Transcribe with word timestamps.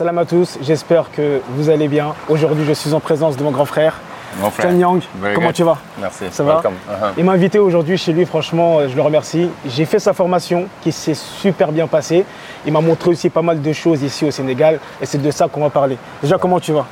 Salam 0.00 0.16
à 0.16 0.24
tous, 0.24 0.56
j'espère 0.62 1.10
que 1.12 1.42
vous 1.50 1.68
allez 1.68 1.86
bien. 1.86 2.14
Aujourd'hui, 2.30 2.64
je 2.64 2.72
suis 2.72 2.94
en 2.94 3.00
présence 3.00 3.36
de 3.36 3.42
mon 3.42 3.50
grand 3.50 3.66
frère, 3.66 3.96
Mon 4.40 4.48
frère. 4.48 4.72
Yang. 4.72 5.02
Very 5.20 5.34
Comment 5.34 5.48
good. 5.48 5.54
tu 5.56 5.62
vas? 5.62 5.76
Merci. 6.00 6.24
Ça 6.30 6.42
va? 6.42 6.54
Welcome. 6.54 6.72
Uh-huh. 6.90 7.08
Il 7.18 7.24
m'a 7.26 7.32
invité 7.32 7.58
aujourd'hui 7.58 7.98
chez 7.98 8.14
lui, 8.14 8.24
franchement, 8.24 8.78
euh, 8.78 8.88
je 8.88 8.96
le 8.96 9.02
remercie. 9.02 9.50
J'ai 9.66 9.84
fait 9.84 9.98
sa 9.98 10.14
formation 10.14 10.68
qui 10.80 10.90
s'est 10.90 11.12
super 11.12 11.70
bien 11.70 11.86
passée. 11.86 12.24
Il 12.64 12.72
m'a 12.72 12.80
montré 12.80 13.10
aussi 13.10 13.28
pas 13.28 13.42
mal 13.42 13.60
de 13.60 13.72
choses 13.74 14.02
ici 14.02 14.24
au 14.24 14.30
Sénégal 14.30 14.80
et 15.02 15.04
c'est 15.04 15.20
de 15.20 15.30
ça 15.30 15.48
qu'on 15.48 15.60
va 15.60 15.68
parler. 15.68 15.98
Déjà, 16.22 16.38
comment 16.38 16.60
tu 16.60 16.72
vas? 16.72 16.86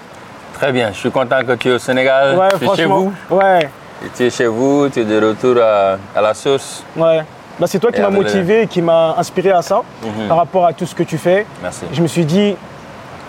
Très 0.53 0.71
bien. 0.71 0.91
Je 0.93 0.99
suis 0.99 1.11
content 1.11 1.41
que 1.47 1.53
tu 1.55 1.71
es 1.71 1.73
au 1.73 1.79
Sénégal. 1.79 2.37
Ouais, 2.37 2.49
tu 2.59 2.67
es 2.71 2.77
chez 2.77 2.85
vous. 2.85 3.11
Ouais, 3.31 3.71
Et 4.05 4.09
Tu 4.15 4.25
es 4.25 4.29
chez 4.31 4.49
vous. 4.49 4.91
Tu 4.91 5.01
es 5.01 5.05
de 5.07 5.27
retour 5.29 5.57
à, 5.63 5.97
à 6.15 6.21
la 6.21 6.35
source. 6.35 6.85
ouais. 6.95 7.23
Bah, 7.59 7.67
c'est 7.67 7.81
toi 7.81 7.91
qui 7.91 8.01
m'as 8.01 8.09
motivé, 8.11 8.69
qui 8.69 8.81
m'a 8.81 9.17
inspiré 9.19 9.51
à 9.51 9.63
ça 9.63 9.83
Mhm. 10.05 10.29
par 10.29 10.37
rapport 10.37 10.65
à 10.65 10.73
tout 10.73 10.87
ce 10.87 10.95
que 10.95 11.03
tu 11.03 11.19
fais. 11.19 11.45
Merci. 11.61 11.87
Je 11.93 12.01
me 12.01 12.07
suis 12.07 12.25
dit, 12.25 12.55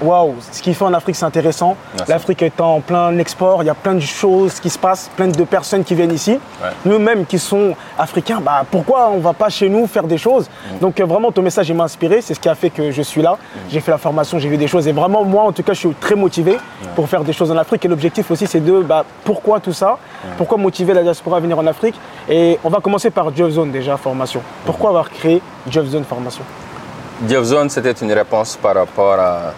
waouh, 0.02 0.36
ce 0.52 0.62
qu'il 0.62 0.76
fait 0.76 0.86
en 0.86 0.94
Afrique, 0.94 1.16
c'est 1.16 1.26
intéressant. 1.26 1.76
L'Afrique 2.08 2.42
est 2.42 2.60
en 2.62 2.82
plein 2.82 3.18
export, 3.18 3.64
il 3.64 3.68
y 3.68 3.70
a 3.70 3.76
plein 3.76 3.96
de 3.96 4.00
choses 4.00 4.60
qui 4.60 4.70
se 4.70 4.78
passent, 4.78 5.10
plein 5.16 5.28
de 5.28 5.44
personnes 5.44 5.84
qui 5.84 5.96
viennent 5.96 6.14
ici. 6.14 6.32
Ouais. 6.32 6.70
Nous-mêmes 6.86 7.26
qui 7.26 7.40
sont 7.40 7.76
africains, 7.98 8.40
bah, 8.42 8.64
pourquoi 8.70 9.10
on 9.12 9.18
ne 9.18 9.22
va 9.22 9.34
pas 9.34 9.50
chez 9.50 9.70
nous 9.70 9.88
faire 9.88 10.04
des 10.04 10.18
choses? 10.18 10.48
Mm. 10.48 10.80
Donc 10.80 11.00
euh, 11.00 11.06
vraiment, 11.06 11.32
ton 11.32 11.42
message 11.42 11.72
m'a 11.72 11.84
inspiré, 11.84 12.22
c'est 12.22 12.34
ce 12.34 12.40
qui 12.40 12.50
a 12.50 12.56
fait 12.56 12.70
que 12.70 12.92
je 12.92 13.02
suis 13.02 13.22
là. 13.22 13.34
Mm. 13.34 13.58
J'ai 13.70 13.80
fait 13.80 13.92
la 13.92 13.98
formation, 13.98 14.40
j'ai 14.40 14.50
vu 14.50 14.58
des 14.58 14.68
choses. 14.68 14.88
Et 14.88 14.92
vraiment, 14.92 15.24
moi, 15.24 15.44
en 15.44 15.52
tout 15.52 15.64
cas, 15.64 15.74
je 15.74 15.80
suis 15.80 15.94
très 15.96 16.16
motivé 16.16 16.58
pour 16.96 17.08
faire 17.08 17.24
des 17.24 17.34
choses 17.34 17.52
en 17.52 17.58
Afrique. 17.58 17.84
Et 17.86 17.88
l'objectif 17.88 18.30
aussi, 18.32 18.48
c'est 18.48 18.60
de, 18.60 18.82
bah, 18.82 19.04
pourquoi 19.24 19.60
tout 19.60 19.74
ça? 19.74 19.98
Pourquoi 20.38 20.58
motiver 20.58 20.94
la 20.94 21.04
diaspora 21.04 21.38
à 21.38 21.40
venir 21.40 21.58
en 21.58 21.68
Afrique? 21.68 21.96
Et 22.30 22.60
on 22.64 22.70
va 22.70 22.80
commencer 22.80 23.10
par 23.10 23.36
Job 23.36 23.52
Zone 23.52 23.72
déjà, 23.72 23.98
formation. 23.98 24.42
Pourquoi 24.66 24.90
avoir 24.90 25.10
créé 25.10 25.42
Job 25.68 25.86
Zone 25.88 26.04
Formation? 26.04 26.44
Jeff 27.28 27.44
Zone, 27.44 27.70
c'était 27.70 27.92
une 27.92 28.14
réponse 28.14 28.56
par 28.56 28.76
rapport 28.76 29.20
à 29.20 29.54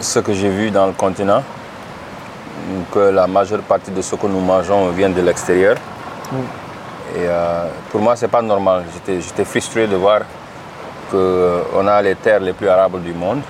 ce 0.00 0.18
que 0.20 0.32
j'ai 0.32 0.48
vu 0.48 0.70
dans 0.70 0.86
le 0.86 0.92
continent, 0.92 1.42
que 2.92 2.98
la 3.10 3.26
majeure 3.26 3.60
partie 3.60 3.90
de 3.90 4.02
ce 4.02 4.14
que 4.16 4.26
nous 4.26 4.40
mangeons 4.40 4.88
vient 4.90 5.10
de 5.10 5.20
l'extérieur. 5.20 5.76
Et 7.16 7.18
euh, 7.28 7.66
pour 7.90 8.00
moi, 8.00 8.16
c'est 8.16 8.28
pas 8.28 8.42
normal. 8.42 8.84
J'étais- 8.92 9.44
frustré 9.44 9.86
de 9.86 9.96
voir 9.96 10.20
qu'on 11.10 11.86
a 11.86 12.02
les 12.02 12.14
terres 12.16 12.40
les 12.40 12.52
plus 12.52 12.68
arables 12.68 13.00
du 13.02 13.12
monde. 13.12 13.40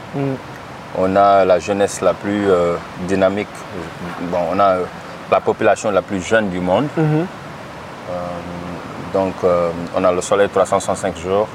On 0.97 1.17
a 1.17 1.45
la 1.45 1.59
jeunesse 1.59 2.01
la 2.01 2.15
plus 2.15 2.49
euh, 2.51 2.77
dynamique. 3.09 3.49
Bon, 4.31 4.39
on 4.53 4.59
a 4.61 4.65
euh, 4.77 4.85
la 5.31 5.41
population 5.41 5.91
la 5.91 6.03
plus 6.03 6.21
jeune 6.25 6.51
du 6.51 6.61
monde. 6.61 6.87
Euh, 6.99 8.13
donc, 9.13 9.35
euh, 9.45 9.71
on 9.97 10.05
a 10.05 10.13
le 10.13 10.21
soleil 10.21 10.49
365 10.49 11.17
jours. 11.19 11.49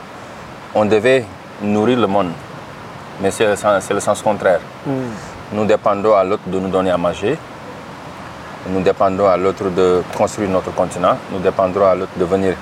On 0.73 0.85
devait 0.85 1.25
nourrir 1.61 1.99
le 1.99 2.07
monde, 2.07 2.31
mais 3.21 3.31
c'est 3.31 3.45
le, 3.45 3.55
sens- 3.55 3.83
c'est 3.83 3.93
le 3.93 3.99
sens 3.99 4.21
contraire. 4.21 4.59
Nous 5.51 5.65
dépendons 5.65 6.15
à 6.15 6.23
l'autre 6.23 6.43
de 6.47 6.59
nous 6.59 6.69
donner 6.69 6.91
à 6.91 6.97
manger. 6.97 7.37
Nous 8.67 8.81
dépendons 8.81 9.27
à 9.27 9.37
l'autre 9.37 9.65
de 9.69 10.01
construire 10.17 10.49
notre 10.49 10.73
continent. 10.75 11.17
Nous 11.31 11.39
dépendons 11.39 11.85
à 11.85 11.95
l'autre 11.95 12.11
de 12.17 12.25
venir 12.25 12.53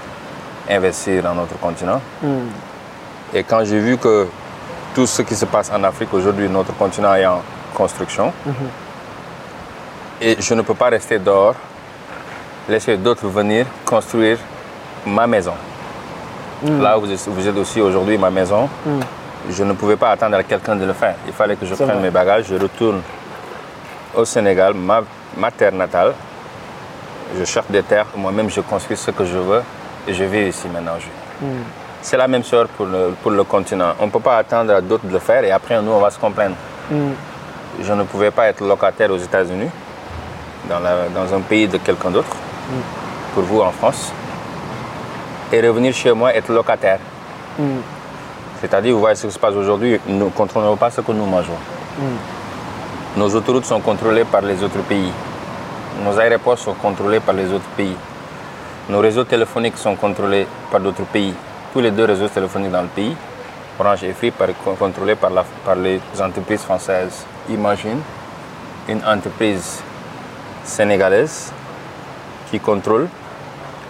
investir 0.69 1.23
dans 1.23 1.33
notre 1.35 1.57
continent. 1.59 2.01
Et 3.33 3.43
quand 3.43 3.63
j'ai 3.65 3.79
vu 3.79 3.97
que 3.97 4.27
tout 4.95 5.05
ce 5.07 5.21
qui 5.21 5.35
se 5.35 5.45
passe 5.45 5.71
en 5.71 5.83
Afrique 5.83 6.13
aujourd'hui, 6.13 6.47
notre 6.49 6.73
continent 6.77 7.13
est 7.15 7.25
en 7.25 7.41
construction, 7.75 8.31
et 10.21 10.37
je 10.39 10.53
ne 10.53 10.61
peux 10.61 10.73
pas 10.73 10.89
rester 10.89 11.19
dehors, 11.19 11.53
laisser 12.67 12.97
d'autres 12.97 13.27
venir 13.27 13.65
construire 13.85 14.37
ma 15.05 15.27
maison. 15.27 15.53
Là 16.81 16.97
où 16.97 17.01
vous 17.01 17.11
êtes 17.47 17.57
aussi 17.57 17.79
aujourd'hui, 17.81 18.17
ma 18.17 18.29
maison, 18.31 18.67
je 19.49 19.63
ne 19.63 19.73
pouvais 19.73 19.95
pas 19.95 20.11
attendre 20.11 20.35
à 20.37 20.43
quelqu'un 20.43 20.75
de 20.75 20.85
le 20.85 20.93
faire. 20.93 21.15
Il 21.27 21.33
fallait 21.33 21.55
que 21.55 21.65
je 21.65 21.73
prenne 21.75 21.87
vrai. 21.99 22.03
mes 22.03 22.09
bagages, 22.11 22.45
je 22.49 22.55
retourne 22.55 23.01
au 24.15 24.25
Sénégal, 24.25 24.73
ma, 24.73 25.01
ma 25.37 25.51
terre 25.51 25.71
natale. 25.73 26.13
Je 27.37 27.43
cherche 27.45 27.67
des 27.69 27.83
terres, 27.83 28.05
moi-même 28.15 28.49
je 28.49 28.61
construis 28.61 28.97
ce 28.97 29.11
que 29.11 29.25
je 29.25 29.37
veux 29.37 29.61
et 30.07 30.13
je 30.13 30.23
vis 30.23 30.47
ici 30.49 30.67
maintenant. 30.73 30.93
Je- 30.99 31.45
C'est 32.01 32.15
la 32.17 32.27
même 32.27 32.43
chose 32.43 32.67
pour 32.77 32.85
le, 32.85 33.13
pour 33.21 33.31
le 33.31 33.43
continent. 33.43 33.93
On 33.99 34.05
ne 34.05 34.11
peut 34.11 34.19
pas 34.19 34.37
attendre 34.37 34.73
à 34.73 34.81
d'autres 34.81 35.05
de 35.07 35.11
le 35.13 35.19
faire 35.19 35.43
et 35.43 35.51
après 35.51 35.81
nous 35.81 35.91
on 35.91 35.99
va 35.99 36.09
se 36.09 36.17
complaindre. 36.19 36.55
Je 37.81 37.93
ne 37.93 38.03
pouvais 38.03 38.31
pas 38.31 38.47
être 38.47 38.63
locataire 38.65 39.11
aux 39.11 39.17
États-Unis, 39.17 39.69
dans, 40.69 40.79
dans 40.79 41.33
un 41.35 41.41
pays 41.41 41.67
de 41.67 41.77
quelqu'un 41.77 42.09
d'autre, 42.11 42.35
pour 43.33 43.43
vous 43.43 43.61
en 43.61 43.71
France, 43.71 44.11
et 45.51 45.59
revenir 45.67 45.93
chez 45.93 46.11
moi 46.13 46.33
être 46.33 46.51
locataire. 46.51 46.99
C'est-à-dire, 48.61 48.93
vous 48.93 48.99
voyez 48.99 49.15
ce 49.15 49.27
qui 49.27 49.33
se 49.33 49.39
passe 49.39 49.53
aujourd'hui, 49.53 49.99
nous 50.07 50.25
ne 50.25 50.29
contrôlons 50.29 50.75
pas 50.77 50.89
ce 50.89 51.01
que 51.01 51.11
nous 51.11 51.25
mangeons. 51.25 51.57
Nos 53.15 53.33
autoroutes 53.35 53.65
sont 53.65 53.79
contrôlées 53.79 54.25
par 54.25 54.41
les 54.41 54.61
autres 54.63 54.81
pays. 54.83 55.11
Nos 56.03 56.17
aéroports 56.19 56.57
sont 56.59 56.73
contrôlés 56.73 57.19
par 57.19 57.33
les 57.35 57.51
autres 57.51 57.69
pays. 57.75 57.95
Nos 58.89 58.99
réseaux 58.99 59.23
téléphoniques 59.23 59.77
sont 59.77 59.95
contrôlés 59.95 60.47
par 60.71 60.79
d'autres 60.79 61.03
pays. 61.05 61.33
Tous 61.73 61.79
les 61.81 61.91
deux 61.91 62.05
réseaux 62.05 62.27
téléphoniques 62.27 62.71
dans 62.71 62.81
le 62.83 62.87
pays, 62.87 63.15
Orange 63.79 64.03
et 64.03 64.13
Free, 64.13 64.31
par, 64.31 64.47
contrôlés 64.79 65.15
par, 65.15 65.29
la- 65.29 65.45
par 65.65 65.75
les 65.75 65.99
entreprises 66.19 66.61
françaises. 66.61 67.25
Imagine 67.49 67.99
une 68.87 69.01
entreprise 69.05 69.81
sénégalaise 70.63 71.51
qui 72.49 72.59
contrôle 72.59 73.07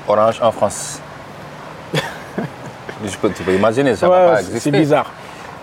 Orange 0.07 0.39
en 0.41 0.51
France. 0.51 0.99
Peux- 3.22 3.30
tu 3.31 3.44
peux 3.44 3.53
imaginer, 3.53 3.96
ça 3.96 4.08
ne 4.08 4.12
va 4.12 4.18
Ouais, 4.18 4.28
pas 4.31 4.35
c'est 4.38 4.47
exister. 4.47 4.72
c'est 4.72 4.78
bizarre. 4.78 5.12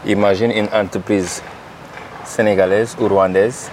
Imagine 0.06 0.50
une 0.52 0.68
entreprise 0.72 1.42
sénégalaise 2.24 2.96
ou 3.00 3.08
rwandaise 3.08 3.70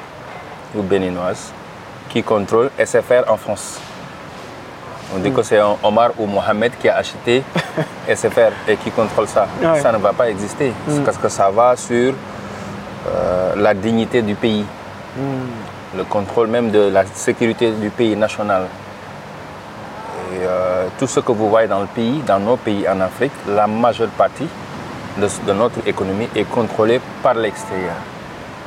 ou 0.75 0.81
béninoise 0.81 1.51
qui 2.09 2.23
contrôle 2.23 2.69
SFR 2.77 3.29
en 3.29 3.37
France. 3.37 3.79
On 5.13 5.19
dit 5.19 5.31
que 5.31 5.43
c'est 5.43 5.59
Omar 5.83 6.11
ou 6.17 6.25
Mohamed 6.25 6.71
qui 6.79 6.87
a 6.89 6.97
acheté 6.97 7.43
SFR 8.07 8.51
et 8.67 8.77
qui 8.77 8.91
contrôle 8.91 9.27
ça. 9.27 9.45
Ouais. 9.61 9.79
Ça 9.81 9.91
ne 9.91 9.97
va 9.97 10.13
pas 10.13 10.29
exister 10.29 10.73
C'est 10.87 11.03
parce 11.03 11.17
que 11.17 11.27
ça 11.29 11.49
va 11.49 11.75
sur 11.75 12.13
euh, 13.07 13.53
la 13.57 13.73
dignité 13.73 14.21
du 14.21 14.35
pays, 14.35 14.65
le 15.97 16.03
contrôle 16.05 16.47
même 16.47 16.71
de 16.71 16.89
la 16.89 17.03
sécurité 17.13 17.71
du 17.71 17.89
pays 17.89 18.15
national. 18.15 18.63
Tout 21.01 21.07
ce 21.07 21.19
que 21.19 21.31
vous 21.31 21.49
voyez 21.49 21.67
dans 21.67 21.79
le 21.79 21.87
pays, 21.87 22.21
dans 22.27 22.39
nos 22.39 22.57
pays 22.57 22.87
en 22.87 23.01
Afrique, 23.01 23.31
la 23.47 23.65
majeure 23.65 24.09
partie 24.09 24.45
de, 25.17 25.51
notre 25.51 25.79
économie 25.87 26.27
est 26.35 26.43
contrôlée 26.43 27.01
par 27.23 27.33
l'extérieur. 27.33 27.95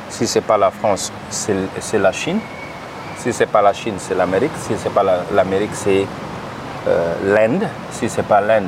Si 0.09 0.27
ce 0.27 0.39
n'est 0.39 0.43
pas 0.45 0.57
la 0.57 0.69
France, 0.69 1.13
c'est 1.29 1.97
la 1.97 2.11
Chine. 2.11 2.39
Si 3.19 3.31
ce 3.31 3.39
n'est 3.39 3.45
pas 3.45 3.61
la 3.61 3.71
Chine, 3.71 3.93
c'est 3.99 4.15
l'Amérique. 4.15 4.51
Si 4.57 4.77
ce 4.77 4.83
n'est 4.83 4.93
pas 4.93 5.01
la- 5.03 5.23
l'Amérique, 5.33 5.69
c'est 5.71 6.05
euh, 6.89 7.13
l'Inde. 7.23 7.69
Si 7.91 8.09
ce 8.09 8.17
n'est 8.17 8.23
pas 8.23 8.41
l'Inde, 8.41 8.67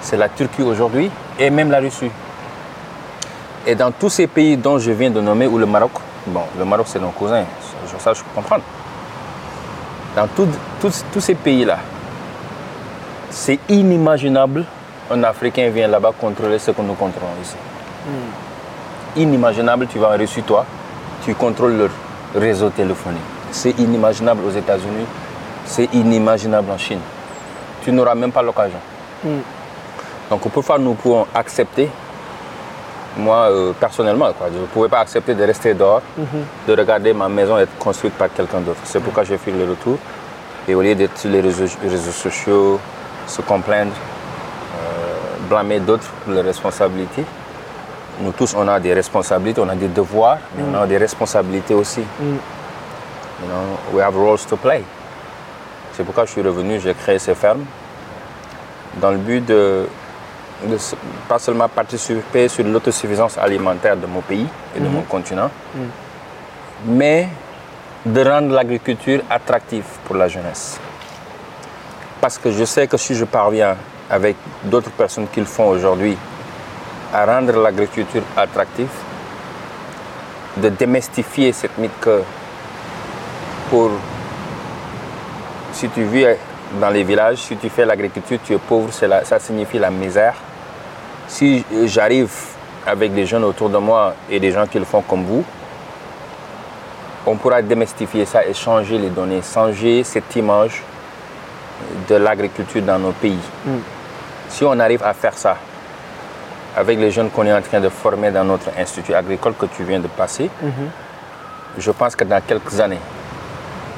c'est 0.00 0.16
la 0.16 0.28
Turquie 0.28 0.62
aujourd'hui 0.62 1.10
et 1.36 1.50
même 1.50 1.72
la 1.72 1.80
Russie. 1.80 2.12
Et 3.66 3.74
dans 3.74 3.90
tous 3.90 4.10
ces 4.10 4.28
pays 4.28 4.56
dont 4.56 4.78
je 4.78 4.92
viens 4.92 5.10
de 5.10 5.20
nommer, 5.20 5.48
ou 5.48 5.58
le 5.58 5.66
Maroc, 5.66 5.90
bon, 6.28 6.42
le 6.56 6.64
Maroc 6.64 6.86
c'est 6.88 7.00
nos 7.00 7.10
cousins, 7.10 7.42
ça, 7.98 8.12
je 8.12 8.20
peux 8.20 8.30
comprendre. 8.36 8.62
Dans 10.14 10.28
tous 10.80 11.20
ces 11.20 11.34
pays-là, 11.34 11.78
c'est 13.30 13.58
inimaginable 13.68 14.64
un 15.10 15.24
Africain 15.24 15.68
vient 15.70 15.88
là-bas 15.88 16.12
contrôler 16.18 16.58
ce 16.58 16.70
que 16.70 16.82
nous 16.82 16.94
contrôlons 16.94 17.32
ici. 17.42 17.56
Inimaginable, 19.16 19.88
tu 19.88 19.98
vas 19.98 20.14
en 20.14 20.16
Russie, 20.16 20.42
toi, 20.42 20.64
tu 21.24 21.34
contrôles 21.34 21.76
leur 21.76 21.90
réseau 22.34 22.70
téléphonique. 22.70 23.20
C'est 23.50 23.76
inimaginable 23.78 24.42
aux 24.46 24.50
États-Unis, 24.50 25.06
c'est 25.64 25.92
inimaginable 25.92 26.70
en 26.70 26.78
Chine. 26.78 27.00
Tu 27.82 27.90
n'auras 27.90 28.14
même 28.14 28.30
pas 28.30 28.42
l'occasion. 28.42 28.78
Donc 30.30 30.48
pourquoi 30.52 30.78
nous 30.78 30.94
pouvons 30.94 31.26
accepter, 31.34 31.88
moi 33.16 33.48
euh, 33.50 33.72
personnellement, 33.72 34.32
quoi, 34.32 34.46
je 34.54 34.60
ne 34.60 34.66
pouvais 34.66 34.88
pas 34.88 35.00
accepter 35.00 35.34
de 35.34 35.42
rester 35.42 35.74
dehors, 35.74 36.02
de 36.68 36.72
regarder 36.72 37.12
ma 37.12 37.28
maison 37.28 37.58
être 37.58 37.76
construite 37.78 38.14
par 38.14 38.32
quelqu'un 38.32 38.60
d'autre. 38.60 38.80
C'est 38.84 39.00
pourquoi 39.00 39.24
j'ai 39.24 39.38
fait 39.38 39.50
le 39.50 39.68
retour. 39.68 39.98
Et 40.68 40.74
au 40.74 40.82
lieu 40.82 40.94
d'être 40.94 41.18
sur 41.18 41.30
les 41.30 41.40
réseaux, 41.40 41.64
réseaux 41.82 42.12
sociaux, 42.12 42.78
se 43.26 43.42
complaindre, 43.42 43.92
euh, 43.92 45.48
blâmer 45.48 45.80
d'autres 45.80 46.08
pour 46.24 46.32
leurs 46.32 46.44
responsabilités, 46.44 47.24
nous 48.20 48.32
tous, 48.32 48.54
on 48.54 48.68
a 48.68 48.78
des 48.78 48.92
responsabilités, 48.92 49.60
on 49.60 49.68
a 49.68 49.74
des 49.74 49.88
devoirs, 49.88 50.38
mais 50.56 50.62
on 50.70 50.82
a 50.82 50.86
des 50.86 50.98
responsabilités 50.98 51.74
aussi. 51.74 52.00
You 52.02 53.46
know, 53.46 53.78
we 53.94 54.02
have 54.02 54.14
roles 54.14 54.44
to 54.48 54.56
play. 54.56 54.82
C'est 55.92 56.04
pourquoi 56.04 56.26
je 56.26 56.32
suis 56.32 56.42
revenu, 56.42 56.78
j'ai 56.80 56.94
créé 56.94 57.18
ces 57.18 57.34
fermes 57.34 57.64
dans 59.00 59.10
le 59.10 59.16
but 59.16 59.44
de, 59.46 59.86
de 60.66 60.76
pas 61.28 61.38
seulement 61.38 61.68
participer 61.68 62.48
sur 62.48 62.64
l'autosuffisance 62.64 63.38
alimentaire 63.38 63.96
de 63.96 64.06
mon 64.06 64.20
pays 64.20 64.46
et 64.76 64.80
de 64.80 64.88
mon 64.88 65.02
continent, 65.02 65.50
mais 66.84 67.28
de 68.04 68.22
rendre 68.28 68.54
l'agriculture 68.54 69.20
attractive 69.30 69.84
pour 70.04 70.16
la 70.16 70.28
jeunesse. 70.28 70.78
Parce 72.20 72.38
que 72.38 72.50
je 72.50 72.64
sais 72.64 72.86
que 72.86 72.96
si 72.96 73.14
je 73.14 73.24
parviens 73.24 73.76
avec 74.10 74.36
d'autres 74.64 74.90
personnes 74.90 75.26
qui 75.32 75.40
le 75.40 75.46
font 75.46 75.68
aujourd'hui 75.68 76.16
à 77.12 77.24
rendre 77.24 77.60
l'agriculture 77.60 78.22
attractive, 78.36 78.90
de 80.56 80.68
démystifier 80.68 81.52
cette 81.52 81.78
mythe 81.78 81.98
que 82.00 82.22
pour 83.70 83.90
si 85.72 85.88
tu 85.88 86.02
vis 86.02 86.26
dans 86.80 86.90
les 86.90 87.04
villages, 87.04 87.38
si 87.38 87.56
tu 87.56 87.68
fais 87.68 87.84
l'agriculture, 87.84 88.38
tu 88.44 88.54
es 88.54 88.58
pauvre, 88.58 88.92
ça 88.92 89.38
signifie 89.38 89.78
la 89.78 89.90
misère. 89.90 90.34
Si 91.26 91.64
j'arrive 91.84 92.30
avec 92.86 93.14
des 93.14 93.24
jeunes 93.24 93.44
autour 93.44 93.70
de 93.70 93.78
moi 93.78 94.14
et 94.28 94.40
des 94.40 94.50
gens 94.52 94.66
qui 94.66 94.78
le 94.78 94.84
font 94.84 95.02
comme 95.02 95.24
vous, 95.24 95.44
on 97.26 97.36
pourra 97.36 97.62
démystifier 97.62 98.24
ça 98.26 98.44
et 98.44 98.52
changer 98.52 98.98
les 98.98 99.10
données, 99.10 99.40
changer 99.42 100.02
cette 100.04 100.34
image 100.36 100.82
de 102.08 102.14
l'agriculture 102.16 102.82
dans 102.82 102.98
nos 102.98 103.12
pays. 103.12 103.38
Mm. 103.64 103.70
Si 104.48 104.64
on 104.64 104.78
arrive 104.78 105.02
à 105.02 105.14
faire 105.14 105.34
ça 105.34 105.56
avec 106.76 106.98
les 106.98 107.10
jeunes 107.10 107.30
qu'on 107.30 107.46
est 107.46 107.52
en 107.52 107.62
train 107.62 107.80
de 107.80 107.88
former 107.88 108.30
dans 108.30 108.44
notre 108.44 108.70
institut 108.78 109.14
agricole 109.14 109.54
que 109.58 109.66
tu 109.66 109.84
viens 109.84 110.00
de 110.00 110.08
passer, 110.08 110.44
mm-hmm. 110.44 111.78
je 111.78 111.90
pense 111.90 112.16
que 112.16 112.24
dans 112.24 112.40
quelques 112.40 112.78
années, 112.80 113.00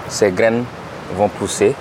ces 0.08 0.30
graines 0.30 0.64
vont 1.14 1.28
pousser 1.28 1.74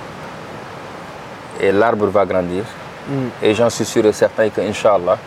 et 1.60 1.72
l'arbre 1.72 2.08
va 2.08 2.26
grandir. 2.26 2.64
Mm. 3.08 3.14
Et 3.44 3.54
j'en 3.54 3.70
suis 3.70 3.86
sûr 3.86 4.06
et 4.06 4.14
certain 4.14 4.50
que, 4.50 4.62
Inch'Allah, 4.62 5.18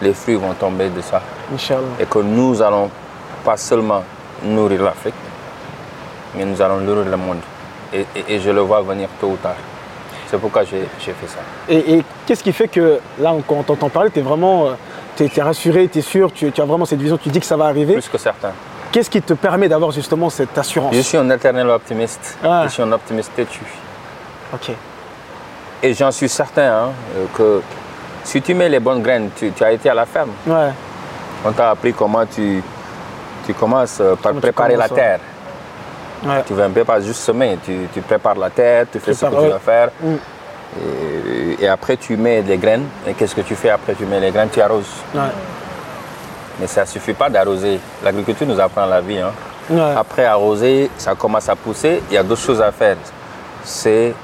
les 0.00 0.12
fruits 0.14 0.36
vont 0.36 0.54
tomber 0.54 0.88
de 0.88 1.00
ça. 1.00 1.22
Et 1.98 2.06
que 2.06 2.18
nous 2.18 2.60
allons 2.60 2.90
pas 3.44 3.56
seulement 3.56 4.02
nourrir 4.42 4.82
l'Afrique, 4.82 5.14
mais 6.34 6.44
nous 6.44 6.60
allons 6.60 6.80
nourrir 6.80 7.04
le 7.04 7.16
monde. 7.16 7.40
Et, 7.92 8.40
je 8.40 8.50
le 8.50 8.60
vois 8.60 8.82
venir 8.82 9.08
tôt 9.20 9.28
ou 9.28 9.36
tard. 9.36 9.54
C'est 10.30 10.38
pourquoi 10.38 10.64
j'ai 10.64 10.86
fait 10.98 11.26
ça. 11.26 11.38
Et, 11.68 12.02
qu'est-ce 12.26 12.42
qui 12.42 12.52
fait 12.52 12.68
que 12.68 12.98
là, 13.18 13.34
quand 13.46 13.56
on 13.56 13.62
t'entend 13.62 13.88
parler, 13.88 14.10
tu 14.10 14.20
es 14.20 14.22
vraiment 14.22 14.70
es, 15.20 15.30
es 15.36 15.42
rassuré, 15.42 15.88
tu 15.88 15.98
es 15.98 16.02
sûr, 16.02 16.32
tu, 16.32 16.46
as 16.46 16.64
vraiment 16.64 16.84
cette 16.84 17.00
vision, 17.00 17.16
tu 17.16 17.28
dis 17.28 17.40
que 17.40 17.46
ça 17.46 17.56
va 17.56 17.66
arriver? 17.66 17.94
Plus 17.94 18.08
que 18.08 18.18
certains. 18.18 18.52
Qu'est-ce 18.90 19.10
qui 19.10 19.20
te 19.20 19.34
permet 19.34 19.68
d'avoir 19.68 19.90
justement 19.90 20.30
cette 20.30 20.56
assurance? 20.56 20.94
Je 20.94 21.00
suis 21.00 21.18
un 21.18 21.28
éternel 21.30 21.68
optimiste. 21.68 22.38
Je 22.42 22.68
suis 22.68 22.82
un 22.82 22.92
optimiste 22.92 23.32
têtu. 23.34 23.64
Ok. 24.52 24.70
Et 25.82 25.94
j'en 25.94 26.10
suis 26.10 26.28
certain 26.28 26.86
hein, 26.86 26.88
que 27.36 27.60
si 28.22 28.40
tu 28.40 28.54
mets 28.54 28.68
les 28.68 28.80
bonnes 28.80 29.02
graines, 29.02 29.30
tu, 29.36 29.52
as 29.60 29.72
été 29.72 29.90
à 29.90 29.94
la 29.94 30.06
ferme. 30.06 30.30
Ouais. 30.46 30.70
On 31.44 31.52
t'a 31.52 31.70
appris 31.70 31.92
comment 31.92 32.24
tu, 32.24 32.62
tu 33.44 33.52
commences 33.52 33.98
euh, 34.00 34.14
par 34.16 34.32
préparer 34.34 34.76
la 34.76 34.88
terre. 34.88 35.18
Ouais. 35.18 35.33
Tu 36.46 36.52
ne 36.54 36.68
veux 36.68 36.84
pas 36.84 37.00
juste 37.00 37.20
semer, 37.20 37.58
tu, 37.64 37.72
tu, 37.92 38.00
prépares 38.00 38.36
la 38.36 38.50
terre, 38.50 38.86
tu 38.90 38.98
fais 38.98 39.14
ce 39.14 39.26
que 39.26 39.30
tu 39.30 39.48
vas 39.48 39.58
faire. 39.58 39.90
Mm. 40.00 40.14
Et, 41.60 41.68
après, 41.68 41.96
tu 41.96 42.16
mets 42.16 42.42
des 42.42 42.56
graines. 42.56 42.86
Et 43.06 43.14
qu'est-ce 43.14 43.34
que 43.34 43.42
tu 43.42 43.54
fais 43.54 43.70
après? 43.70 43.94
Tu 43.94 44.06
mets 44.06 44.20
les 44.20 44.30
graines, 44.30 44.48
tu 44.50 44.60
arroses. 44.60 44.86
Ouais. 45.14 45.20
Mais 46.60 46.66
ça 46.66 46.82
ne 46.82 46.86
suffit 46.86 47.14
pas 47.14 47.28
d'arroser. 47.28 47.78
L'agriculture 48.02 48.46
nous 48.46 48.58
apprend 48.58 48.86
la 48.86 49.00
vie. 49.00 49.18
Hein. 49.18 49.32
Après 49.96 50.24
arroser, 50.24 50.90
ça 50.96 51.14
commence 51.14 51.48
à 51.48 51.56
pousser. 51.56 52.02
Il 52.10 52.14
y 52.14 52.18
a 52.18 52.22
d'autres 52.22 52.40
choses 52.40 52.60
à 52.60 52.72
faire. 52.72 52.96
C'est 53.62 54.14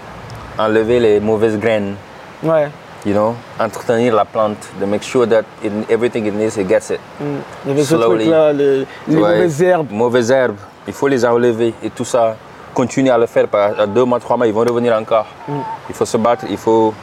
enlever 0.58 1.00
les 1.00 1.20
mauvaises 1.20 1.58
graines. 1.58 1.94
Ouais 2.42 2.68
you 3.04 3.12
know, 3.12 3.34
entretenir 3.58 4.14
la 4.14 4.24
plante, 4.24 4.68
de 4.78 4.86
make 4.86 5.02
sure 5.02 5.26
that 5.26 5.44
everything 5.88 6.26
it 6.26 6.34
needs, 6.34 6.56
it 6.56 6.68
gets 6.68 6.90
it. 6.90 7.00
Mm. 7.20 7.40
Il 7.64 7.68
y 7.68 7.72
avait 7.72 7.84
Slowly. 7.84 8.24
ce 8.26 8.30
là 8.30 8.52
les, 8.52 8.86
mauvaises 9.08 9.62
herbes. 9.62 9.90
Mauvaises 9.90 10.30
herbes, 10.30 10.58
il 10.86 10.92
faut 10.92 11.08
les 11.08 11.24
enlever 11.24 11.74
et 11.82 11.90
tout 11.90 12.04
ça, 12.04 12.36
continuer 12.74 13.10
à 13.10 13.18
le 13.18 13.26
faire. 13.26 13.46
À 13.54 13.86
deux 13.86 14.04
mois, 14.04 14.20
trois 14.20 14.36
mois, 14.36 14.46
ils 14.46 14.52
vont 14.52 14.60
revenir 14.60 14.94
encore. 14.94 15.26
Mm. 15.48 15.52
Il 15.88 15.94
faut 15.94 16.04
se 16.06 16.16
battre, 16.16 16.44
il 16.48 16.56
faut. 16.56 16.94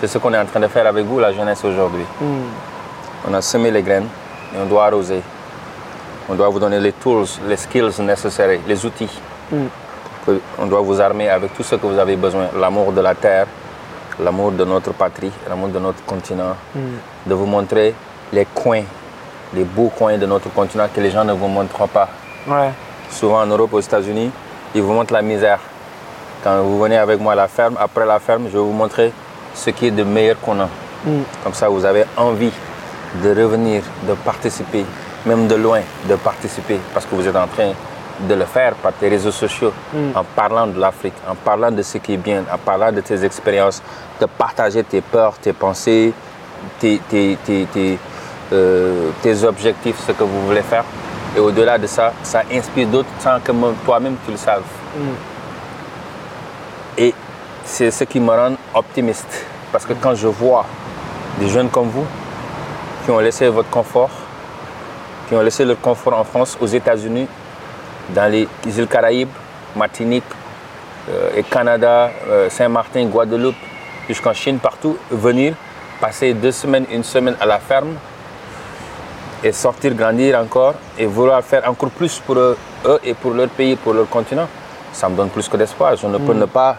C'est 0.00 0.06
ce 0.06 0.18
qu'on 0.18 0.32
est 0.32 0.38
en 0.38 0.46
train 0.46 0.60
de 0.60 0.68
faire 0.68 0.86
avec 0.86 1.04
vous, 1.04 1.18
la 1.18 1.32
jeunesse 1.32 1.64
aujourd'hui. 1.64 2.04
Mm. 2.20 2.26
On 3.28 3.34
a 3.34 3.42
semé 3.42 3.70
les 3.70 3.82
graines 3.82 4.08
et 4.54 4.58
on 4.60 4.66
doit 4.66 4.86
arroser. 4.86 5.20
On 6.28 6.34
doit 6.34 6.48
vous 6.48 6.60
donner 6.60 6.78
les 6.78 6.92
tools, 6.92 7.26
les 7.46 7.56
skills 7.56 8.00
nécessaires, 8.00 8.58
les 8.66 8.86
outils. 8.86 9.20
On 10.58 10.66
doit 10.66 10.80
vous 10.82 11.00
armer 11.00 11.28
avec 11.28 11.54
tout 11.54 11.62
ce 11.62 11.74
que 11.76 11.86
vous 11.86 11.98
avez 11.98 12.16
besoin. 12.16 12.48
L'amour 12.58 12.92
de 12.92 13.00
la 13.00 13.14
terre, 13.14 13.46
l'amour 14.20 14.52
de 14.52 14.64
notre 14.64 14.92
patrie, 14.92 15.32
l'amour 15.48 15.68
de 15.68 15.78
notre 15.78 16.04
continent, 16.04 16.54
mm. 16.74 16.80
de 17.26 17.34
vous 17.34 17.46
montrer 17.46 17.94
les 18.32 18.44
coins, 18.44 18.82
les 19.54 19.64
beaux 19.64 19.88
coins 19.88 20.18
de 20.18 20.26
notre 20.26 20.52
continent 20.52 20.86
que 20.94 21.00
les 21.00 21.10
gens 21.10 21.24
ne 21.24 21.32
vous 21.32 21.48
montrent 21.48 21.88
pas. 21.88 22.08
Souvent 23.10 23.40
en 23.40 23.46
Europe, 23.46 23.72
aux 23.72 23.80
États-Unis, 23.80 24.30
ils 24.74 24.82
vous 24.82 24.92
montrent 24.92 25.12
la 25.12 25.22
misère. 25.22 25.60
Quand 26.42 26.62
vous 26.62 26.78
venez 26.78 26.96
avec 26.96 27.20
moi 27.20 27.32
à 27.32 27.36
la 27.36 27.48
ferme, 27.48 27.76
après 27.78 28.06
la 28.06 28.18
ferme, 28.18 28.44
je 28.46 28.56
vais 28.56 28.62
vous 28.64 28.72
montrer 28.72 29.12
ce 29.54 29.70
qui 29.70 29.86
est 29.86 29.90
de 29.90 30.04
meilleur 30.04 30.40
qu'on 30.40 30.60
a. 30.60 30.68
Mm. 31.04 31.22
Comme 31.42 31.54
ça, 31.54 31.68
vous 31.68 31.84
avez 31.84 32.04
envie 32.16 32.52
de 33.22 33.28
revenir, 33.30 33.82
de 34.06 34.14
participer, 34.14 34.84
même 35.26 35.48
de 35.48 35.54
loin, 35.54 35.80
de 36.08 36.14
participer, 36.16 36.78
parce 36.92 37.06
que 37.06 37.14
vous 37.14 37.26
êtes 37.26 37.36
en 37.36 37.46
train 37.46 37.72
de 38.20 38.34
le 38.34 38.44
faire 38.44 38.74
par 38.74 38.92
tes 38.92 39.08
réseaux 39.08 39.32
sociaux, 39.32 39.72
mm. 39.92 40.10
en 40.14 40.24
parlant 40.24 40.66
de 40.66 40.78
l'Afrique, 40.78 41.14
en 41.28 41.34
parlant 41.34 41.70
de 41.70 41.82
ce 41.82 41.98
qui 41.98 42.14
est 42.14 42.18
bien, 42.18 42.44
en 42.52 42.58
parlant 42.58 42.92
de 42.92 43.00
tes 43.00 43.24
expériences, 43.24 43.82
de 44.20 44.26
partager 44.26 44.84
tes 44.84 45.00
peurs, 45.00 45.38
tes 45.38 45.52
pensées, 45.52 46.12
tes, 46.80 47.00
euh, 48.52 49.10
tes, 49.22 49.44
objectifs, 49.44 49.96
ce 50.06 50.12
que 50.12 50.24
vous 50.24 50.46
voulez 50.46 50.62
faire. 50.62 50.84
Et 51.36 51.40
au-delà 51.40 51.78
de 51.78 51.86
ça, 51.86 52.12
ça 52.22 52.42
inspire 52.52 52.88
d'autres 52.88 53.08
sans 53.20 53.40
que 53.40 53.52
toi-même 53.84 54.16
tu 54.24 54.30
le 54.32 54.36
saves. 54.36 54.62
Mm. 54.96 55.00
Et 56.98 57.14
c'est 57.64 57.90
ce 57.90 58.04
qui 58.04 58.18
me 58.20 58.30
rend 58.30 58.56
optimiste. 58.74 59.46
Parce 59.70 59.84
que 59.84 59.92
quand 59.92 60.14
je 60.14 60.26
vois 60.26 60.64
des 61.38 61.48
jeunes 61.48 61.68
comme 61.68 61.88
vous 61.88 62.06
qui 63.04 63.10
ont 63.10 63.18
laissé 63.20 63.48
votre 63.48 63.70
confort, 63.70 64.10
qui 65.28 65.34
ont 65.34 65.42
laissé 65.42 65.64
leur 65.64 65.80
confort 65.80 66.18
en 66.18 66.24
France, 66.24 66.56
aux 66.60 66.66
États-Unis, 66.66 67.28
dans 68.14 68.30
les 68.30 68.48
îles 68.64 68.86
Caraïbes, 68.86 69.28
Martinique 69.76 70.24
euh, 71.10 71.30
et 71.36 71.42
Canada, 71.42 72.10
euh, 72.28 72.48
Saint-Martin, 72.48 73.04
Guadeloupe, 73.06 73.54
jusqu'en 74.08 74.32
Chine, 74.32 74.58
partout, 74.58 74.96
venir 75.10 75.54
passer 76.00 76.32
deux 76.32 76.52
semaines, 76.52 76.86
une 76.90 77.04
semaine 77.04 77.36
à 77.40 77.46
la 77.46 77.58
ferme 77.58 77.94
et 79.42 79.52
sortir, 79.52 79.94
grandir 79.94 80.38
encore 80.38 80.74
et 80.98 81.06
vouloir 81.06 81.42
faire 81.42 81.68
encore 81.68 81.90
plus 81.90 82.20
pour 82.20 82.36
eux, 82.36 82.56
et 83.04 83.14
pour 83.14 83.32
leur 83.32 83.48
pays, 83.48 83.76
pour 83.76 83.92
leur 83.92 84.08
continent, 84.08 84.48
ça 84.92 85.08
me 85.08 85.16
donne 85.16 85.28
plus 85.28 85.48
que 85.48 85.56
d'espoir. 85.56 85.96
Je 85.96 86.06
ne 86.06 86.18
peux 86.18 86.34
mm. 86.34 86.38
ne 86.38 86.44
pas 86.46 86.76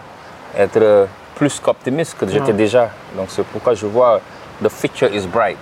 être 0.56 1.08
plus 1.34 1.60
qu'optimiste 1.60 2.16
que 2.18 2.26
j'étais 2.28 2.52
déjà. 2.52 2.90
Donc 3.16 3.26
c'est 3.28 3.44
pourquoi 3.44 3.74
je 3.74 3.86
vois 3.86 4.20
the 4.62 4.68
future 4.68 5.08
is 5.12 5.26
bright. 5.26 5.56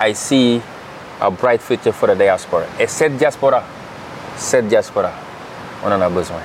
I 0.00 0.14
see 0.14 0.60
a 1.20 1.30
bright 1.30 1.60
future 1.60 1.92
for 1.92 2.08
the 2.08 2.16
diaspora. 2.16 2.64
Et 2.78 2.86
cette 2.86 3.16
diaspora, 3.16 3.62
cette 4.36 4.66
diaspora, 4.66 5.10
on 5.84 5.92
en 5.92 6.00
a 6.00 6.08
besoin. 6.08 6.38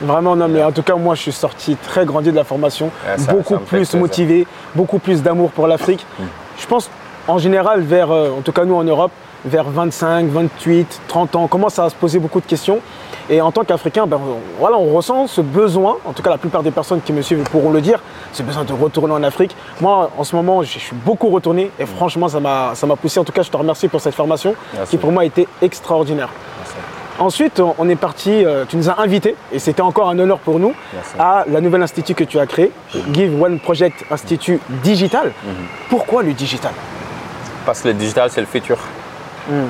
Vraiment, 0.00 0.36
non, 0.36 0.46
mais 0.46 0.62
en 0.62 0.70
tout 0.70 0.84
cas, 0.84 0.94
moi, 0.94 1.16
je 1.16 1.22
suis 1.22 1.32
sorti 1.32 1.76
très 1.76 2.06
grandi 2.06 2.30
de 2.30 2.36
la 2.36 2.44
formation, 2.44 2.90
beaucoup 3.28 3.58
plus 3.58 3.94
motivé, 3.94 4.46
beaucoup 4.74 5.00
plus 5.00 5.22
d'amour 5.22 5.50
pour 5.50 5.66
l'Afrique. 5.66 6.06
Mm. 6.18 6.24
Je 6.60 6.66
pense, 6.66 6.88
en 7.28 7.38
général, 7.38 7.82
vers, 7.82 8.10
euh, 8.10 8.30
en 8.36 8.40
tout 8.40 8.52
cas 8.52 8.64
nous 8.64 8.74
en 8.74 8.84
Europe, 8.84 9.12
vers 9.44 9.64
25, 9.64 10.26
28, 10.28 11.00
30 11.06 11.36
ans, 11.36 11.42
on 11.44 11.46
commence 11.46 11.78
à 11.78 11.88
se 11.90 11.94
poser 11.94 12.18
beaucoup 12.18 12.40
de 12.40 12.46
questions. 12.46 12.80
Et 13.30 13.42
en 13.42 13.52
tant 13.52 13.62
qu'Africain, 13.62 14.06
ben, 14.06 14.18
voilà, 14.58 14.78
on 14.78 14.94
ressent 14.94 15.26
ce 15.26 15.42
besoin, 15.42 15.98
en 16.06 16.12
tout 16.14 16.22
cas 16.22 16.30
la 16.30 16.38
plupart 16.38 16.62
des 16.62 16.70
personnes 16.70 17.02
qui 17.02 17.12
me 17.12 17.20
suivent 17.20 17.42
pourront 17.44 17.70
le 17.70 17.82
dire, 17.82 18.00
ce 18.32 18.42
besoin 18.42 18.64
de 18.64 18.72
retourner 18.72 19.12
en 19.12 19.22
Afrique. 19.22 19.54
Moi, 19.80 20.10
en 20.16 20.24
ce 20.24 20.34
moment, 20.34 20.62
je 20.62 20.78
suis 20.78 20.96
beaucoup 20.96 21.28
retourné 21.28 21.70
et 21.78 21.84
franchement, 21.84 22.28
ça 22.28 22.40
m'a 22.40 22.96
poussé. 22.96 23.20
En 23.20 23.24
tout 23.24 23.32
cas, 23.32 23.42
je 23.42 23.50
te 23.50 23.56
remercie 23.56 23.88
pour 23.88 24.00
cette 24.00 24.14
formation 24.14 24.54
qui 24.88 24.96
pour 24.96 25.12
moi 25.12 25.22
a 25.22 25.26
été 25.26 25.46
extraordinaire. 25.60 26.30
Ensuite, 27.18 27.60
on 27.78 27.88
est 27.88 27.96
parti, 27.96 28.44
euh, 28.44 28.64
tu 28.68 28.76
nous 28.76 28.88
as 28.88 29.00
invités, 29.00 29.34
et 29.50 29.58
c'était 29.58 29.82
encore 29.82 30.08
un 30.08 30.16
honneur 30.20 30.38
pour 30.38 30.60
nous, 30.60 30.72
à 31.18 31.44
la 31.48 31.60
nouvelle 31.60 31.82
institut 31.82 32.14
que 32.14 32.22
tu 32.22 32.38
as 32.38 32.46
créé, 32.46 32.70
Give 33.12 33.42
One 33.42 33.58
Project 33.58 34.04
Institut 34.08 34.60
Digital. 34.84 35.32
Mhm. 35.44 35.54
Pourquoi 35.90 36.22
le 36.22 36.32
digital? 36.32 36.72
Parce 37.68 37.82
que 37.82 37.88
le 37.88 37.94
digital, 37.94 38.30
c'est 38.30 38.40
le 38.40 38.46
futur. 38.46 38.78
Hmm. 39.46 39.66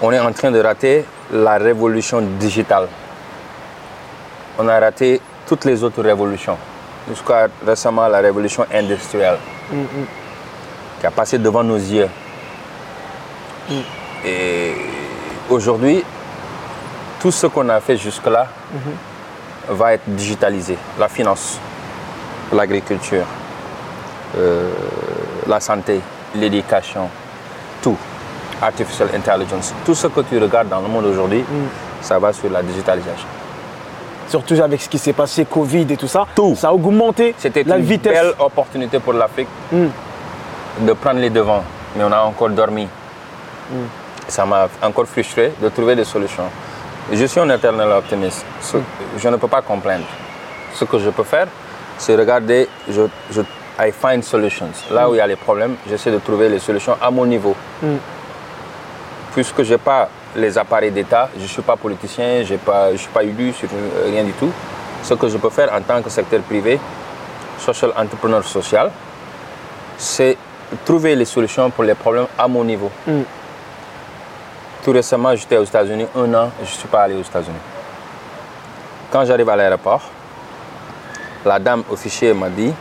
On 0.00 0.12
est 0.12 0.20
en 0.20 0.32
train 0.32 0.52
de 0.52 0.60
rater 0.60 1.04
la 1.32 1.56
révolution 1.58 2.20
digitale. 2.20 2.86
On 4.56 4.68
a 4.68 4.78
raté 4.78 5.20
toutes 5.44 5.64
les 5.64 5.82
autres 5.82 6.04
révolutions, 6.04 6.56
jusqu'à 7.08 7.48
récemment 7.66 8.06
la 8.06 8.18
révolution 8.18 8.64
industrielle, 8.72 9.38
hmm, 9.72 9.76
hmm. 9.76 10.06
qui 11.00 11.06
a 11.08 11.10
passé 11.10 11.38
devant 11.38 11.64
nos 11.64 11.74
yeux. 11.74 12.08
Et 14.24 14.74
aujourd'hui, 15.50 16.04
tout 17.18 17.32
ce 17.32 17.48
qu'on 17.48 17.68
a 17.70 17.80
fait 17.80 17.96
jusque-là 17.96 18.46
va 19.68 19.94
être 19.94 20.04
digitalisé. 20.06 20.78
La 20.96 21.08
finance, 21.08 21.58
l'agriculture, 22.52 23.26
euh, 24.38 24.70
la 25.48 25.58
santé, 25.58 26.00
l'éducation, 26.34 27.08
tout. 27.82 27.96
Artificial 28.60 29.08
intelligence, 29.14 29.74
tout 29.84 29.94
ce 29.94 30.06
que 30.06 30.20
tu 30.20 30.38
regardes 30.38 30.68
dans 30.68 30.80
le 30.80 30.88
monde 30.88 31.04
aujourd'hui, 31.04 31.40
mm. 31.40 31.44
ça 32.00 32.18
va 32.18 32.32
sur 32.32 32.50
la 32.50 32.62
digitalisation. 32.62 33.28
Surtout 34.28 34.54
avec 34.54 34.80
ce 34.80 34.88
qui 34.88 34.98
s'est 34.98 35.12
passé, 35.12 35.44
Covid 35.44 35.86
et 35.90 35.96
tout 35.96 36.08
ça, 36.08 36.26
tout. 36.34 36.56
ça 36.56 36.68
a 36.68 36.72
augmenté 36.72 37.34
C'était 37.38 37.62
une 37.62 37.98
belle 37.98 38.32
opportunité 38.38 38.98
pour 38.98 39.12
l'Afrique 39.12 39.48
mm. 39.70 39.86
de 40.86 40.92
prendre 40.94 41.20
les 41.20 41.30
devants, 41.30 41.62
mais 41.96 42.04
on 42.04 42.12
a 42.12 42.22
encore 42.22 42.48
dormi. 42.50 42.84
Mm. 43.70 43.74
Ça 44.26 44.46
m'a 44.46 44.68
encore 44.82 45.06
frustré 45.06 45.52
de 45.62 45.68
trouver 45.68 45.94
des 45.94 46.04
solutions. 46.04 46.48
Je 47.12 47.24
suis 47.26 47.38
un 47.38 47.48
éternel 47.50 47.88
optimiste. 47.92 48.44
Je 49.16 49.28
ne 49.28 49.36
peux 49.36 49.46
pas 49.46 49.62
comprendre. 49.62 50.04
Ce 50.74 50.84
que 50.84 50.98
je 50.98 51.10
peux 51.10 51.22
faire, 51.22 51.46
c'est 51.98 52.16
regarder, 52.16 52.68
je, 52.88 53.02
je, 53.30 53.42
I 53.78 53.92
find 53.92 54.22
solutions. 54.22 54.72
Là 54.90 55.08
où 55.08 55.14
il 55.14 55.18
y 55.18 55.20
a 55.20 55.26
les 55.26 55.36
problèmes, 55.36 55.76
j'essaie 55.88 56.10
de 56.10 56.18
trouver 56.18 56.48
les 56.48 56.58
solutions 56.58 56.96
à 57.00 57.10
mon 57.10 57.26
niveau. 57.26 57.54
Mm. 57.82 57.96
Puisque 59.34 59.62
je 59.62 59.72
n'ai 59.72 59.78
pas 59.78 60.08
les 60.34 60.56
appareils 60.56 60.90
d'État, 60.90 61.28
je 61.36 61.42
ne 61.42 61.46
suis 61.46 61.62
pas 61.62 61.76
politicien, 61.76 62.42
je 62.42 62.54
ne 62.54 62.96
suis 62.96 63.08
pas 63.08 63.22
élu 63.22 63.52
sur 63.52 63.68
rien 64.06 64.24
du 64.24 64.32
tout. 64.32 64.50
Ce 65.02 65.14
que 65.14 65.28
je 65.28 65.36
peux 65.36 65.50
faire 65.50 65.72
en 65.74 65.80
tant 65.82 66.00
que 66.02 66.08
secteur 66.08 66.40
privé, 66.40 66.80
social 67.58 67.92
entrepreneur 67.96 68.42
social, 68.44 68.90
c'est 69.98 70.36
trouver 70.84 71.14
les 71.14 71.26
solutions 71.26 71.70
pour 71.70 71.84
les 71.84 71.94
problèmes 71.94 72.26
à 72.38 72.48
mon 72.48 72.64
niveau. 72.64 72.90
Mm. 73.06 73.20
Tout 74.82 74.92
récemment, 74.92 75.34
j'étais 75.36 75.58
aux 75.58 75.64
États-Unis 75.64 76.06
un 76.16 76.32
an, 76.32 76.50
je 76.58 76.70
ne 76.70 76.76
suis 76.76 76.88
pas 76.88 77.02
allé 77.02 77.14
aux 77.14 77.22
États-Unis. 77.22 77.58
Quand 79.10 79.24
j'arrive 79.24 79.48
à 79.48 79.56
l'aéroport, 79.56 80.02
la 81.44 81.58
dame 81.58 81.82
officier 81.90 82.32
m'a 82.32 82.48
dit 82.48 82.72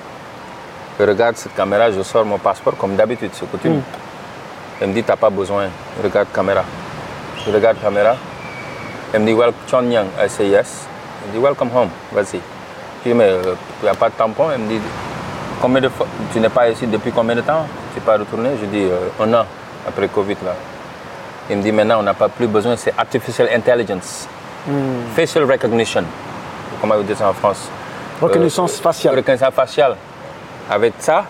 Regarde 0.99 1.35
cette 1.35 1.53
caméra, 1.55 1.91
je 1.91 2.01
sors 2.03 2.23
mon 2.23 2.37
passeport 2.37 2.77
comme 2.77 2.95
d'habitude, 2.95 3.31
c'est 3.33 3.49
coutume. 3.49 3.77
Mm. 3.77 3.81
Elle 4.81 4.87
me 4.89 4.93
dit 4.93 5.03
T'as 5.03 5.17
pas 5.17 5.29
besoin, 5.29 5.67
regarde 6.01 6.27
caméra. 6.33 6.63
Je 7.45 7.51
regarde 7.51 7.77
caméra. 7.81 8.15
Elle 9.13 9.21
me 9.21 9.25
dit 9.25 9.33
Welcome 9.33 9.91
Yang. 9.91 10.07
I 10.17 10.29
say 10.29 10.47
yes. 10.47 10.87
Elle 11.21 11.33
me 11.33 11.37
dit 11.37 11.45
Welcome 11.45 11.69
home, 11.75 11.89
vas-y. 12.13 12.39
Je 13.03 13.09
dis 13.09 13.13
Mais 13.13 13.27
il 13.27 13.47
euh, 13.47 13.55
n'y 13.83 13.89
a 13.89 13.93
pas 13.93 14.09
de 14.09 14.15
tampon? 14.15 14.51
Elle 14.53 14.61
me 14.61 14.67
dit 14.69 14.79
Combien 15.61 15.81
de 15.81 15.89
fois 15.89 16.07
Tu 16.31 16.39
n'es 16.39 16.49
pas 16.49 16.69
ici 16.69 16.87
depuis 16.87 17.11
combien 17.11 17.35
de 17.35 17.41
temps? 17.41 17.65
Tu 17.93 17.99
n'es 17.99 18.05
pas 18.05 18.17
retourné? 18.17 18.51
Je 18.61 18.65
dis 18.65 18.85
euh, 18.85 19.23
Un 19.23 19.33
an 19.33 19.45
après 19.87 20.07
Covid. 20.07 20.37
là. 20.45 20.55
Il 21.49 21.57
me 21.57 21.61
dit 21.61 21.73
Maintenant, 21.73 21.99
on 21.99 22.03
n'a 22.03 22.13
pas 22.13 22.29
plus 22.29 22.47
besoin, 22.47 22.77
c'est 22.77 22.93
Artificial 22.97 23.49
Intelligence. 23.53 24.27
Mm. 24.65 25.13
Facial 25.13 25.43
Recognition. 25.43 26.05
Comment 26.79 26.95
vous 26.95 27.03
dites 27.03 27.17
ça 27.17 27.29
en 27.29 27.33
France? 27.33 27.69
Reconnaissance 28.21 28.79
euh, 28.79 28.81
faciale. 28.81 29.15
Reconnaissance 29.17 29.53
faciale. 29.53 29.95
Avec 30.69 30.93
ça, 30.99 31.25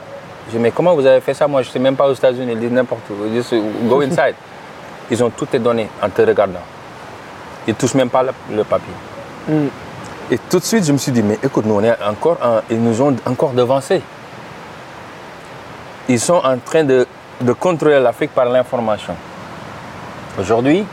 je 0.48 0.52
dis, 0.52 0.60
mais 0.60 0.72
comment 0.72 0.94
vous 0.96 1.06
avez 1.06 1.22
fait 1.22 1.34
ça? 1.34 1.48
Moi, 1.48 1.62
je 1.62 1.68
ne 1.68 1.72
suis 1.72 1.80
même 1.80 1.96
pas 1.96 2.08
aux 2.08 2.14
États-Unis. 2.14 2.54
Ils 2.54 2.60
disent 2.60 2.72
n'importe 2.72 3.02
où. 3.10 3.26
Ils 3.26 3.34
disent, 3.34 3.54
go 3.84 4.02
inside. 4.02 4.36
Ils 5.12 5.24
ont 5.24 5.30
toutes 5.30 5.52
tes 5.52 5.60
données 5.60 5.88
en 6.02 6.10
te 6.10 6.22
regardant. 6.22 6.62
Ils 7.68 7.72
ne 7.72 7.76
touchent 7.76 7.94
même 7.94 8.10
pas 8.10 8.24
le, 8.24 8.64
papier. 8.64 8.94
Hmm. 9.48 9.68
Et 10.32 10.40
tout 10.50 10.60
de 10.60 10.64
suite, 10.64 10.86
je 10.86 10.92
me 10.92 10.98
suis 10.98 11.12
dit, 11.12 11.22
mais 11.22 11.38
écoute, 11.44 11.66
nous, 11.66 11.76
on 11.76 11.84
est 11.84 11.96
encore 12.04 12.38
ils 12.70 12.82
nous 12.82 13.02
ont 13.02 13.16
encore 13.26 13.52
devancé. 13.52 14.02
Ils 16.08 16.20
sont 16.20 16.42
en 16.44 16.58
train 16.58 16.84
de, 16.84 17.06
de 17.42 17.54
contrôler 17.54 18.00
l'Afrique 18.00 18.32
par 18.32 18.46
l'information. 18.46 19.16
Aujourd'hui, 20.40 20.86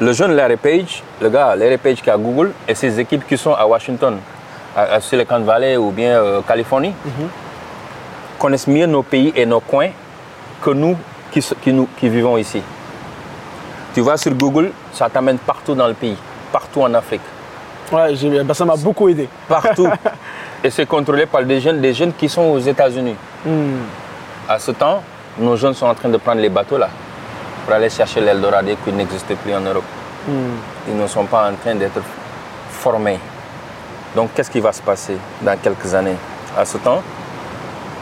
le 0.00 0.12
jeune 0.12 0.32
Larry 0.32 0.56
Page, 0.56 1.02
le 1.20 1.28
gars 1.28 1.54
Larry 1.54 1.76
Page 1.76 2.02
qui 2.02 2.08
est 2.08 2.12
à 2.12 2.16
Google 2.16 2.52
et 2.66 2.74
ses 2.74 2.98
équipes 2.98 3.26
qui 3.26 3.36
sont 3.36 3.54
à 3.54 3.66
Washington, 3.66 4.18
à, 4.76 5.00
Silicon 5.00 5.40
Valley 5.40 5.76
ou 5.76 5.90
bien 5.90 6.18
euh, 6.18 6.40
Californie, 6.42 6.94
mhm. 7.04 7.28
Connaissent 8.42 8.66
mieux 8.66 8.86
nos 8.86 9.04
pays 9.04 9.32
et 9.36 9.46
nos 9.46 9.60
coins 9.60 9.90
que 10.60 10.70
nous 10.70 10.96
qui, 11.30 11.40
qui, 11.62 11.72
nous 11.72 11.88
qui 11.96 12.08
vivons 12.08 12.36
ici. 12.36 12.60
Tu 13.94 14.00
vas 14.00 14.16
sur 14.16 14.34
Google, 14.34 14.72
ça 14.92 15.08
t'amène 15.08 15.38
partout 15.38 15.76
dans 15.76 15.86
le 15.86 15.94
pays, 15.94 16.16
partout 16.50 16.82
en 16.82 16.92
Afrique. 16.92 17.20
Ouais, 17.92 18.12
ben 18.42 18.52
ça 18.52 18.64
m'a 18.64 18.74
beaucoup 18.74 19.08
aidé. 19.08 19.28
Partout. 19.48 19.86
et 20.64 20.70
c'est 20.70 20.86
contrôlé 20.86 21.26
par 21.26 21.44
des 21.44 21.60
jeunes, 21.60 21.80
des 21.80 21.94
jeunes 21.94 22.12
qui 22.14 22.28
sont 22.28 22.42
aux 22.42 22.58
États-Unis. 22.58 23.14
Hmm. 23.46 23.84
À 24.48 24.58
ce 24.58 24.72
temps, 24.72 25.02
nos 25.38 25.56
jeunes 25.56 25.74
sont 25.74 25.86
en 25.86 25.94
train 25.94 26.08
de 26.08 26.16
prendre 26.16 26.40
les 26.40 26.48
bateaux 26.48 26.78
là 26.78 26.88
pour 27.64 27.74
aller 27.74 27.90
chercher 27.90 28.20
l'Eldorado 28.20 28.72
qui 28.84 28.92
n'existe 28.92 29.32
plus 29.36 29.54
en 29.54 29.60
Europe. 29.60 29.84
Hmm. 30.26 30.56
Ils 30.88 30.96
ne 30.96 31.06
sont 31.06 31.26
pas 31.26 31.48
en 31.48 31.54
train 31.54 31.76
d'être 31.76 32.00
formés. 32.70 33.20
Donc, 34.16 34.30
qu'est-ce 34.34 34.50
qui 34.50 34.60
va 34.60 34.72
se 34.72 34.82
passer 34.82 35.16
dans 35.42 35.56
quelques 35.58 35.94
années? 35.94 36.16
À 36.58 36.64
ce 36.64 36.76
temps, 36.78 37.02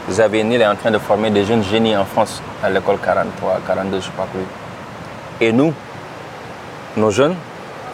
Xavier 0.09 0.43
Niel 0.43 0.61
est 0.61 0.67
en 0.67 0.75
train 0.75 0.91
de 0.91 0.97
former 0.97 1.29
des 1.29 1.45
jeunes 1.45 1.63
génies 1.63 1.95
en 1.95 2.05
France, 2.05 2.41
à 2.63 2.69
l'école 2.69 2.97
43, 3.03 3.61
42, 3.67 3.91
je 3.91 3.95
ne 3.95 4.01
sais 4.01 4.09
pas 4.17 4.25
plus. 4.25 5.45
Et 5.45 5.51
nous, 5.51 5.73
nos 6.97 7.11
jeunes 7.11 7.35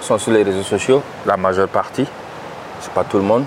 sont 0.01 0.17
sur 0.17 0.31
les 0.31 0.43
réseaux 0.43 0.63
sociaux, 0.63 1.03
la 1.25 1.37
majeure 1.37 1.67
partie, 1.67 2.07
c'est 2.79 2.91
pas 2.93 3.03
tout 3.03 3.17
le 3.17 3.23
monde. 3.23 3.45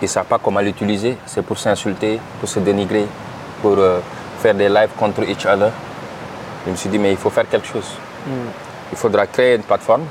Ils 0.00 0.04
ne 0.04 0.08
savent 0.08 0.26
pas 0.26 0.38
comment 0.42 0.60
l'utiliser. 0.60 1.16
C'est 1.26 1.42
pour 1.42 1.58
s'insulter, 1.58 2.18
pour 2.38 2.48
se 2.48 2.58
dénigrer, 2.58 3.06
pour 3.60 3.76
euh, 3.78 4.00
faire 4.40 4.54
des 4.54 4.68
lives 4.68 4.90
contre 4.98 5.22
each 5.28 5.44
other. 5.44 5.70
Je 6.64 6.70
me 6.70 6.76
suis 6.76 6.88
dit, 6.88 6.98
mais 6.98 7.10
il 7.10 7.18
faut 7.18 7.30
faire 7.30 7.48
quelque 7.48 7.66
chose. 7.66 7.96
Hmm. 8.26 8.48
Il 8.92 8.98
faudra 8.98 9.26
créer 9.26 9.56
une 9.56 9.62
plateforme 9.62 10.04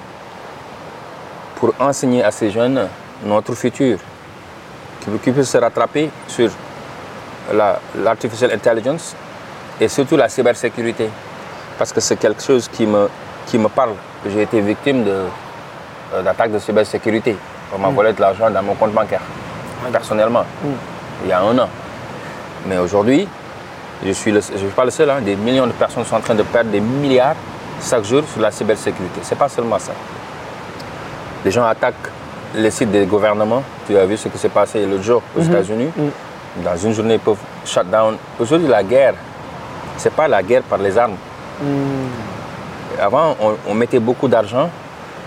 pour 1.56 1.74
enseigner 1.80 2.24
à 2.24 2.32
ces 2.32 2.52
jeunes 2.52 2.88
notre 3.26 3.54
futur, 3.54 3.98
qui, 5.22 5.32
puisse 5.32 5.50
se 5.50 5.58
rattraper 5.58 6.10
sur 6.28 6.50
l'artificial 7.96 8.52
intelligence 8.52 9.16
et 9.80 9.88
surtout 9.88 10.18
la 10.18 10.30
cybersécurité. 10.30 11.10
Parce 11.78 11.94
que 11.94 12.02
c'est 12.02 12.18
quelque 12.18 12.44
chose 12.44 12.68
qui 12.68 12.86
me, 12.86 13.10
qui 13.48 13.58
me 13.58 13.70
parle. 13.70 13.94
J'ai 14.28 14.42
été 14.42 14.60
victime 14.60 15.06
euh, 15.08 15.28
d'attaques 16.24 16.50
de, 16.52 16.56
de, 16.56 16.60
cybersécurité. 16.60 17.36
On 17.74 17.78
m'a 17.80 17.90
mm. 17.90 17.96
volé 17.96 18.14
de 18.14 18.20
l'argent 18.22 18.50
dans 18.50 18.64
mon 18.64 18.76
compte 18.76 18.92
bancaire, 18.92 19.22
personnellement, 19.92 20.44
mm. 20.64 20.68
il 21.24 21.30
y 21.30 21.32
a 21.32 21.42
un 21.42 21.58
an. 21.58 21.70
Mais 22.68 22.78
aujourd'hui, 22.78 23.28
je 24.06 24.12
suis, 24.12 24.34
je 24.34 24.58
suis 24.58 24.68
pas 24.76 24.86
le 24.86 24.92
seul. 24.92 25.10
Hein. 25.10 25.22
des 25.22 25.36
millions 25.36 25.68
de 25.68 25.72
personnes 25.72 26.06
sont 26.06 26.16
en 26.16 26.22
train 26.22 26.36
de 26.36 26.44
perdre 26.44 26.72
des 26.72 26.82
milliards 26.82 27.36
chaque 27.82 28.04
jour 28.04 28.24
sur 28.32 28.42
la 28.42 28.52
cybersécurité. 28.52 29.22
C'est 29.24 29.38
pas 29.38 29.50
seulement 29.50 29.80
ça. 29.80 29.94
Les 31.46 31.52
gens 31.52 31.66
attaquent 31.66 31.96
les 32.56 32.72
sites 32.72 32.92
des 32.92 33.06
gouvernements. 33.06 33.64
Tu 33.88 33.98
as 33.98 34.06
vu 34.06 34.18
ce 34.18 34.28
qui 34.28 34.38
s'est 34.38 34.50
passé 34.50 34.86
l'autre 34.86 35.04
jour 35.04 35.22
aux 35.38 35.42
mhm. 35.42 35.50
États-Unis. 35.52 35.90
Dans 36.58 36.76
une 36.76 36.94
journée, 36.94 37.16
ils 37.16 37.20
peuvent 37.20 37.38
shut 37.66 37.90
down. 37.90 38.18
Aujourd'hui, 38.40 38.68
la 38.68 38.84
guerre, 38.84 39.14
ce 39.98 40.06
n'est 40.06 40.16
pas 40.16 40.28
la 40.28 40.42
guerre 40.42 40.64
par 40.64 40.80
les 40.80 40.98
armes. 40.98 41.16
Mhm. 41.62 43.00
Avant, 43.02 43.36
on, 43.68 43.74
mettait 43.74 44.00
beaucoup 44.00 44.28
d'argent 44.28 44.70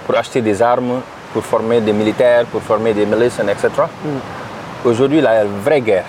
pour 0.05 0.17
acheter 0.17 0.41
des 0.41 0.61
armes, 0.61 1.01
pour 1.33 1.45
former 1.45 1.81
des 1.81 1.93
militaires, 1.93 2.45
pour 2.47 2.61
former 2.63 2.93
des 2.93 3.07
milices, 3.07 3.39
etc. 3.39 3.71
Aujourd'hui, 4.85 5.21
la 5.21 5.45
vraie 5.45 5.81
guerre, 5.81 6.05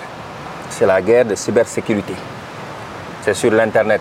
c'est 0.68 0.84
la 0.84 1.00
guerre 1.00 1.24
de 1.24 1.34
cybersécurité. 1.34 2.14
C'est 3.22 3.34
sur 3.34 3.50
l'Internet. 3.50 4.00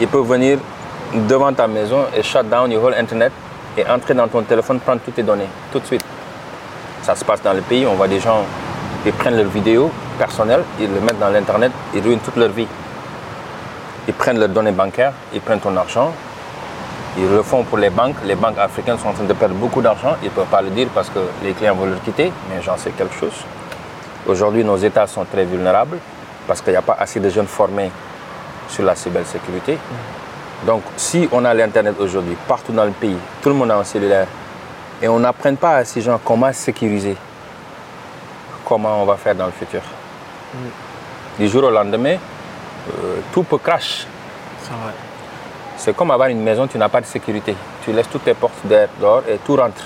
Ils 0.00 0.08
peuvent 0.08 0.26
venir 0.26 0.58
devant 1.26 1.52
ta 1.52 1.66
maison 1.66 2.04
et 2.14 2.22
shut 2.22 2.48
down 2.48 2.70
your 2.70 2.84
whole 2.84 2.94
Internet 2.94 3.32
et 3.76 3.86
entrer 3.88 4.14
dans 4.14 4.28
ton 4.28 4.42
téléphone, 4.42 4.80
prendre 4.80 5.00
toutes 5.00 5.14
tes 5.14 5.22
données, 5.22 5.48
tout 5.72 5.78
de 5.78 5.86
suite. 5.86 6.04
Ça 7.02 7.14
se 7.14 7.24
passe 7.24 7.42
dans 7.42 7.52
le 7.52 7.62
pays, 7.62 7.86
on 7.86 7.94
voit 7.94 8.08
des 8.08 8.20
gens, 8.20 8.44
qui 9.04 9.12
prennent 9.12 9.36
leurs 9.36 9.46
vidéos 9.48 9.90
personnelles, 10.18 10.64
ils 10.80 10.92
le 10.92 11.00
mettent 11.00 11.18
dans 11.18 11.28
l'Internet, 11.28 11.72
ils 11.94 12.02
ruinent 12.02 12.20
toute 12.20 12.36
leur 12.36 12.50
vie. 12.50 12.66
Ils 14.06 14.14
prennent 14.14 14.38
leurs 14.38 14.48
données 14.48 14.72
bancaires, 14.72 15.12
ils 15.34 15.40
prennent 15.40 15.60
ton 15.60 15.76
argent, 15.76 16.12
ils 17.16 17.28
le 17.28 17.42
font 17.42 17.64
pour 17.64 17.78
les 17.78 17.90
banques. 17.90 18.16
Les 18.24 18.34
banques 18.34 18.58
africaines 18.58 18.98
sont 18.98 19.08
en 19.08 19.12
train 19.12 19.24
de 19.24 19.32
perdre 19.32 19.54
beaucoup 19.54 19.82
d'argent. 19.82 20.14
Ils 20.22 20.26
ne 20.26 20.30
peuvent 20.30 20.46
pas 20.46 20.62
le 20.62 20.70
dire 20.70 20.88
parce 20.94 21.10
que 21.10 21.18
les 21.42 21.52
clients 21.52 21.74
veulent 21.74 21.90
le 21.90 21.96
quitter, 21.96 22.32
mais 22.48 22.62
j'en 22.62 22.76
sais 22.76 22.90
quelque 22.90 23.14
chose. 23.14 23.44
Aujourd'hui, 24.26 24.62
nos 24.64 24.76
États 24.76 25.06
sont 25.06 25.24
très 25.24 25.44
vulnérables 25.44 25.98
parce 26.46 26.60
qu'il 26.60 26.72
n'y 26.72 26.76
a 26.76 26.82
pas 26.82 26.96
assez 26.98 27.20
de 27.20 27.28
jeunes 27.28 27.46
formés 27.46 27.90
sur 28.68 28.84
la 28.84 28.94
cybersécurité. 28.94 29.78
Donc, 30.66 30.82
si 30.96 31.28
on 31.32 31.44
a 31.44 31.54
l'Internet 31.54 31.94
aujourd'hui, 32.00 32.36
partout 32.46 32.72
dans 32.72 32.84
le 32.84 32.90
pays, 32.90 33.16
tout 33.42 33.48
le 33.48 33.54
monde 33.54 33.70
a 33.70 33.76
un 33.76 33.84
cellulaire, 33.84 34.26
et 35.00 35.08
on 35.08 35.18
n'apprend 35.18 35.54
pas 35.54 35.76
à 35.76 35.84
ces 35.84 36.00
gens 36.00 36.20
comment 36.24 36.52
sécuriser, 36.52 37.16
comment 38.68 39.02
on 39.02 39.06
va 39.06 39.16
faire 39.16 39.34
dans 39.34 39.46
le 39.46 39.52
futur. 39.52 39.80
Du 41.38 41.48
jour 41.48 41.64
au 41.64 41.70
lendemain, 41.70 42.16
euh, 42.16 43.20
tout 43.32 43.42
peut 43.42 43.58
crash. 43.58 44.06
C'est 45.76 45.96
comme 45.96 46.10
avoir 46.10 46.28
une 46.28 46.42
maison, 46.42 46.66
tu 46.66 46.76
n'as 46.76 46.88
pas 46.88 47.00
de 47.00 47.06
sécurité. 47.06 47.54
Tu 47.84 47.92
laisses 47.92 48.10
toutes 48.10 48.24
tes 48.24 48.34
portes 48.34 48.66
dehors 48.66 49.22
et 49.28 49.38
tout 49.38 49.56
rentre. 49.56 49.84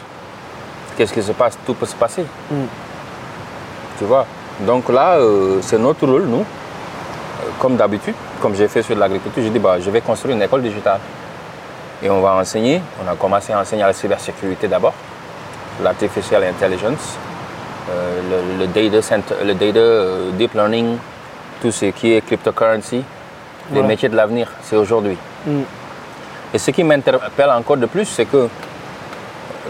Qu'est-ce 0.97 1.13
qui 1.13 1.23
se 1.23 1.33
passe? 1.33 1.57
Tout 1.65 1.75
peut 1.75 1.87
se 1.87 1.95
passer. 1.95 2.25
Mm. 2.51 2.65
Tu 3.99 4.05
vois? 4.05 4.27
Donc 4.61 4.89
là, 4.89 5.17
euh, 5.17 5.59
c'est 5.63 5.79
notre 5.79 6.07
rôle, 6.07 6.25
nous, 6.25 6.41
euh, 6.41 7.51
comme 7.61 7.77
d'habitude, 7.77 8.15
comme 8.41 8.55
j'ai 8.55 8.69
fait 8.69 8.83
sur 8.83 8.97
l'agriculture, 8.97 9.43
j'ai 9.43 9.51
dit 9.51 9.59
bah, 9.59 9.79
je 9.81 9.91
vais 9.91 10.01
construire 10.01 10.35
une 10.37 10.43
école 10.43 10.63
digitale. 10.63 11.01
Et 12.03 12.11
on 12.11 12.21
va 12.21 12.35
enseigner, 12.35 12.83
on 13.05 13.11
a 13.11 13.15
commencé 13.15 13.53
à 13.53 13.61
enseigner 13.61 13.83
la 13.83 13.93
cybersécurité 13.93 14.67
d'abord, 14.67 14.95
l'artificial 15.83 16.43
intelligence, 16.45 17.17
euh, 17.93 18.59
le, 18.61 18.67
data, 18.67 19.03
center, 19.03 19.35
le 19.45 19.55
data 19.55 19.79
euh, 19.79 20.31
deep 20.33 20.55
learning, 20.55 20.97
tout 21.61 21.71
ce 21.71 21.87
qui 21.87 22.13
est 22.13 22.21
cryptocurrency, 22.23 23.03
les 23.73 23.83
métiers 23.83 24.09
de 24.09 24.17
l'avenir, 24.17 24.49
c'est 24.63 24.77
aujourd'hui. 24.77 25.17
Mm. 25.47 25.61
Et 26.55 26.59
ce 26.59 26.71
qui 26.71 26.85
m'interpelle 26.85 27.51
encore 27.51 27.77
de 27.77 27.87
plus, 27.87 28.05
c'est 28.05 28.27
que 28.27 28.49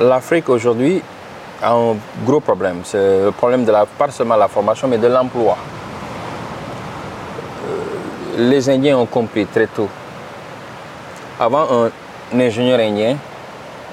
l'Afrique 0.01 0.49
aujourd'hui 0.49 1.03
a 1.63 1.73
un 1.73 1.97
gros 2.25 2.41
problème. 2.41 2.81
C'est 2.85 3.25
le 3.25 3.31
problème 3.31 3.65
de 3.65 3.73
la, 3.73 3.87
pas 3.87 4.11
seulement 4.11 4.37
la 4.37 4.49
formation, 4.49 4.89
mais 4.89 4.99
de 4.99 5.07
l'emploi 5.07 5.57
les 8.37 8.69
Indiens 8.69 8.97
ont 8.97 9.07
compris 9.07 9.47
très 9.47 9.67
tôt 9.67 9.89
Avant, 11.39 11.67
un 12.33 12.41
ingénieur 12.41 12.79
indien 12.81 13.17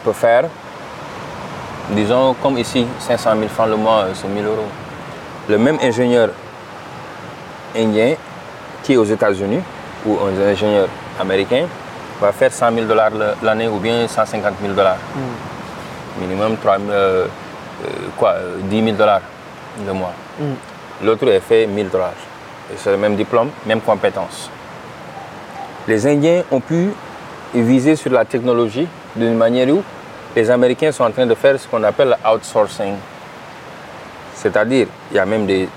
peut 0.04 0.14
faire, 0.14 0.46
disons, 1.92 2.36
comme 2.42 2.58
ici, 2.58 2.86
500 3.00 3.32
000 3.38 3.50
francs 3.50 3.70
le 3.70 3.76
mois, 3.76 4.06
c'est 4.14 4.28
1000 4.28 4.46
euros. 4.46 4.68
Le 5.48 5.58
même 5.58 5.78
ingénieur 5.82 6.30
indien 7.76 8.16
qui 8.84 8.94
est 8.94 8.98
aux 8.98 9.06
États-Unis 9.06 9.62
ou 10.06 10.18
un 10.26 10.48
ingénieur 10.48 10.88
américain 11.20 11.66
va 12.22 12.32
faire 12.32 12.52
100 12.52 12.74
000 12.74 12.86
dollars 12.86 13.12
l'année 13.42 13.68
ou 13.68 13.78
bien 13.78 14.08
150 14.08 14.54
000 14.62 14.74
dollars. 14.74 14.98
Hmm. 15.16 16.22
Minimum 16.22 16.58
3, 16.58 16.78
euh, 16.90 17.26
euh, 17.86 17.88
quoi, 18.18 18.36
10 18.64 18.84
000 18.84 18.98
dollars 18.98 19.22
le 19.86 19.94
mois. 19.94 20.14
Hmm. 20.40 20.54
L'autre 21.06 21.28
est 21.30 21.40
fait 21.40 21.66
1000 21.66 21.90
dollars. 21.90 22.14
C'est 22.76 22.92
le 22.92 22.98
même 22.98 23.16
diplôme, 23.16 23.50
même 23.66 23.82
compétence. 23.82 24.50
Les 25.88 26.06
Indiens 26.06 26.44
ont 26.52 26.60
pu 26.60 26.92
viser 27.54 27.96
sur 27.96 28.12
la 28.12 28.26
technologie 28.26 28.88
d'une 29.16 29.36
manière 29.36 29.70
où 29.70 29.82
les 30.36 30.50
Américains 30.52 30.92
sont 30.92 31.04
en 31.04 31.12
train 31.12 31.26
de 31.26 31.36
faire 31.36 31.60
ce 31.60 31.68
qu'on 31.68 31.84
appelle 31.84 32.16
outsourcing. 32.26 32.96
C'est-à-dire, 34.36 34.88
il 35.12 35.18
y 35.18 35.20
a 35.20 35.26
même 35.26 35.46
des 35.46 35.68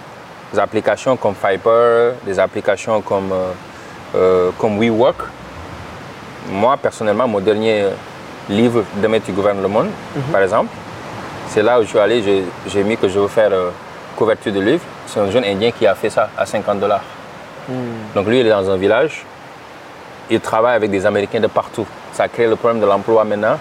applications 0.56 1.16
comme 1.16 1.34
Fiber, 1.34 2.12
des 2.24 2.38
applications 2.38 3.00
comme, 3.00 3.32
euh, 3.32 3.52
euh, 4.14 4.50
comme 4.58 4.78
WeWork. 4.78 5.16
Moi, 6.50 6.76
personnellement, 6.76 7.26
mon 7.26 7.40
dernier 7.40 7.86
livre, 8.48 8.84
Demain 8.96 9.20
tu 9.20 9.32
gouvernes 9.32 9.62
le 9.62 9.68
monde, 9.68 9.88
mhm. 10.14 10.22
par 10.32 10.42
exemple, 10.42 10.74
c'est 11.48 11.62
là 11.62 11.78
où 11.78 11.82
je 11.82 11.88
suis 11.88 11.98
allé, 11.98 12.44
j'ai 12.66 12.84
mis 12.84 12.96
que 12.96 13.08
je 13.08 13.18
veux 13.18 13.28
faire 13.28 13.52
euh, 13.52 13.70
couverture 14.16 14.52
de 14.52 14.60
livre. 14.60 14.82
C'est 15.06 15.20
un 15.20 15.30
jeune 15.30 15.44
Indien 15.44 15.70
qui 15.70 15.86
a 15.86 15.94
fait 15.94 16.10
ça 16.10 16.30
à 16.36 16.46
50 16.46 16.80
dollars. 16.80 17.02
Hmm. 17.68 17.74
Donc 18.14 18.26
lui, 18.26 18.40
il 18.40 18.46
est 18.46 18.50
dans 18.50 18.70
un 18.70 18.76
village, 18.76 19.24
il 20.30 20.40
travaille 20.40 20.74
avec 20.74 20.90
des 20.90 21.04
Américains 21.04 21.40
de 21.40 21.46
partout. 21.46 21.86
Ça 22.12 22.28
crée 22.28 22.46
le 22.46 22.56
problème 22.56 22.80
de 22.80 22.86
l'emploi 22.86 23.24
maintenant 23.24 23.58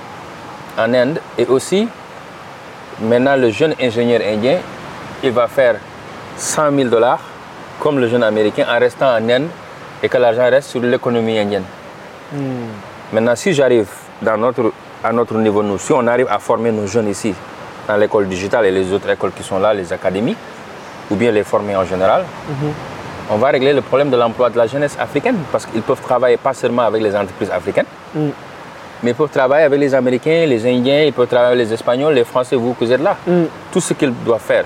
en 0.77 0.93
Inde. 0.93 1.19
Et 1.37 1.45
aussi, 1.47 1.87
maintenant, 3.01 3.35
le 3.35 3.49
jeune 3.49 3.75
ingénieur 3.81 4.21
indien, 4.25 4.57
il 5.23 5.31
va 5.31 5.47
faire 5.47 5.75
100 6.37 6.71
000 6.75 6.89
dollars 6.89 7.19
comme 7.79 7.99
le 7.99 8.07
jeune 8.07 8.23
américain 8.23 8.65
en 8.69 8.79
restant 8.79 9.07
en 9.07 9.29
Inde 9.29 9.47
et 10.03 10.09
que 10.09 10.17
l'argent 10.17 10.49
reste 10.49 10.69
sur 10.69 10.81
l'économie 10.81 11.37
indienne. 11.37 11.63
Hmm. 12.31 12.67
Maintenant, 13.13 13.35
si 13.35 13.53
j'arrive 13.53 13.87
notre, 14.21 14.71
à 15.03 15.11
notre 15.11 15.35
niveau, 15.35 15.61
nous, 15.63 15.77
si 15.77 15.91
on 15.93 16.05
arrive 16.07 16.27
à 16.29 16.39
former 16.39 16.71
nos 16.71 16.87
jeunes 16.87 17.09
ici, 17.09 17.33
dans 17.87 17.97
l'école 17.97 18.27
digitale 18.27 18.65
et 18.67 18.71
les 18.71 18.91
autres 18.93 19.09
écoles 19.09 19.31
qui 19.31 19.43
sont 19.43 19.59
là, 19.59 19.73
les 19.73 19.91
académies, 19.91 20.35
ou 21.09 21.15
bien 21.15 21.31
les 21.31 21.43
former 21.43 21.75
en 21.75 21.83
général, 21.83 22.23
mhm. 22.47 22.71
on 23.31 23.37
va 23.37 23.49
régler 23.49 23.73
le 23.73 23.81
problème 23.81 24.09
de 24.09 24.17
l'emploi 24.17 24.49
de 24.49 24.57
la 24.57 24.67
jeunesse 24.67 24.95
africaine 24.99 25.37
parce 25.51 25.65
qu'ils 25.65 25.81
peuvent 25.81 26.01
travailler 26.01 26.37
pas 26.37 26.53
seulement 26.53 26.83
avec 26.83 27.01
les 27.01 27.15
entreprises 27.15 27.49
africaines, 27.51 27.85
mm. 28.15 28.29
Mais 29.03 29.11
ils 29.11 29.15
peuvent 29.15 29.29
travailler 29.29 29.65
avec 29.65 29.79
les 29.79 29.93
Américains, 29.95 30.45
les 30.45 30.65
Indiens, 30.65 31.03
ils 31.03 31.13
peuvent 31.13 31.27
travailler 31.27 31.53
avec 31.53 31.67
les 31.67 31.73
Espagnols, 31.73 32.13
les 32.13 32.23
Français, 32.23 32.55
vous 32.55 32.73
qui 32.73 32.91
êtes 32.91 33.01
là. 33.01 33.17
Mm. 33.25 33.43
Tout 33.71 33.81
ce 33.81 33.93
qu'ils 33.93 34.13
doivent 34.25 34.41
faire, 34.41 34.65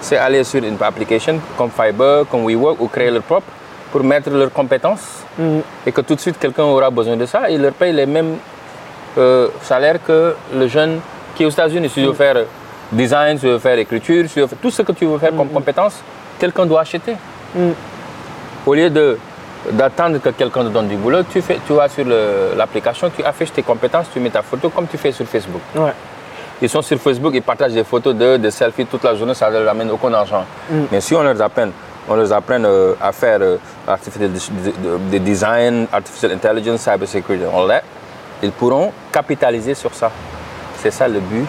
c'est 0.00 0.16
aller 0.16 0.44
sur 0.44 0.62
une 0.62 0.76
application 0.80 1.38
comme 1.56 1.70
Fiber, 1.70 2.24
comme 2.30 2.44
WeWork 2.44 2.80
ou 2.80 2.88
créer 2.88 3.10
leur 3.10 3.22
propre 3.22 3.46
pour 3.92 4.02
mettre 4.02 4.30
leurs 4.30 4.52
compétences 4.52 5.22
mm. 5.38 5.58
et 5.86 5.92
que 5.92 6.00
tout 6.00 6.14
de 6.14 6.20
suite 6.20 6.38
quelqu'un 6.38 6.64
aura 6.64 6.90
besoin 6.90 7.16
de 7.16 7.26
ça, 7.26 7.48
il 7.50 7.60
leur 7.60 7.72
paye 7.72 7.92
les 7.92 8.06
mêmes 8.06 8.36
euh, 9.18 9.48
salaires 9.62 9.98
que 10.04 10.34
le 10.54 10.66
jeune 10.66 11.00
qui 11.34 11.42
est 11.42 11.46
aux 11.46 11.50
États-Unis. 11.50 11.88
Si 11.88 12.00
je 12.02 12.06
veux 12.06 12.14
faire 12.14 12.44
design, 12.90 13.36
si 13.36 13.42
tu 13.42 13.48
veux 13.48 13.58
faire 13.58 13.78
écriture, 13.78 14.24
si 14.26 14.34
tu 14.34 14.40
veux 14.40 14.46
faire 14.46 14.58
tout 14.60 14.70
ce 14.70 14.82
que 14.82 14.92
tu 14.92 15.04
veux 15.06 15.18
faire 15.18 15.34
comme 15.36 15.48
compétence, 15.48 16.00
quelqu'un 16.38 16.66
doit 16.66 16.80
acheter. 16.80 17.16
Mm. 17.54 17.70
Au 18.66 18.74
lieu 18.74 18.90
de 18.90 19.18
d'attendre 19.72 20.18
que 20.18 20.30
quelqu'un 20.30 20.64
te 20.64 20.68
donne 20.68 20.88
du 20.88 20.96
boulot, 20.96 21.22
tu, 21.24 21.40
fais, 21.40 21.58
tu 21.66 21.72
vas 21.72 21.88
sur 21.88 22.04
l'application, 22.56 23.10
tu 23.14 23.22
affiches 23.24 23.52
tes 23.52 23.62
compétences, 23.62 24.06
tu 24.12 24.20
mets 24.20 24.30
ta 24.30 24.42
photo 24.42 24.70
comme 24.70 24.86
tu 24.86 24.98
fais 24.98 25.12
sur 25.12 25.26
Facebook. 25.26 25.62
Ils 26.62 26.68
sont 26.68 26.82
sur 26.82 26.98
Facebook, 26.98 27.32
ils 27.34 27.42
partagent 27.42 27.72
des 27.72 27.84
photos 27.84 28.14
de, 28.14 28.36
des 28.36 28.50
selfies 28.50 28.86
toute 28.86 29.02
la 29.02 29.14
journée, 29.14 29.34
ça 29.34 29.50
ne 29.50 29.58
leur 29.58 29.68
amène 29.68 29.90
aucun 29.90 30.12
argent. 30.12 30.44
Mm. 30.70 30.84
Mais 30.92 31.00
si 31.00 31.14
on 31.14 31.22
leur 31.22 31.40
apprend, 31.42 31.68
on 32.08 32.14
leur 32.14 32.32
apprend 32.32 32.62
euh, 32.62 32.94
à 33.00 33.12
faire 33.12 33.40
euh, 33.40 33.58
de, 35.10 35.18
design, 35.18 35.86
artificial 35.92 36.32
intelligence, 36.32 36.82
cyber 36.82 37.08
security, 37.08 37.44
all 37.44 37.66
that, 37.68 37.82
ils 38.42 38.52
pourront 38.52 38.92
capitaliser 39.12 39.74
sur 39.74 39.92
ça. 39.94 40.10
C'est 40.78 40.92
ça 40.92 41.08
le 41.08 41.20
but 41.20 41.46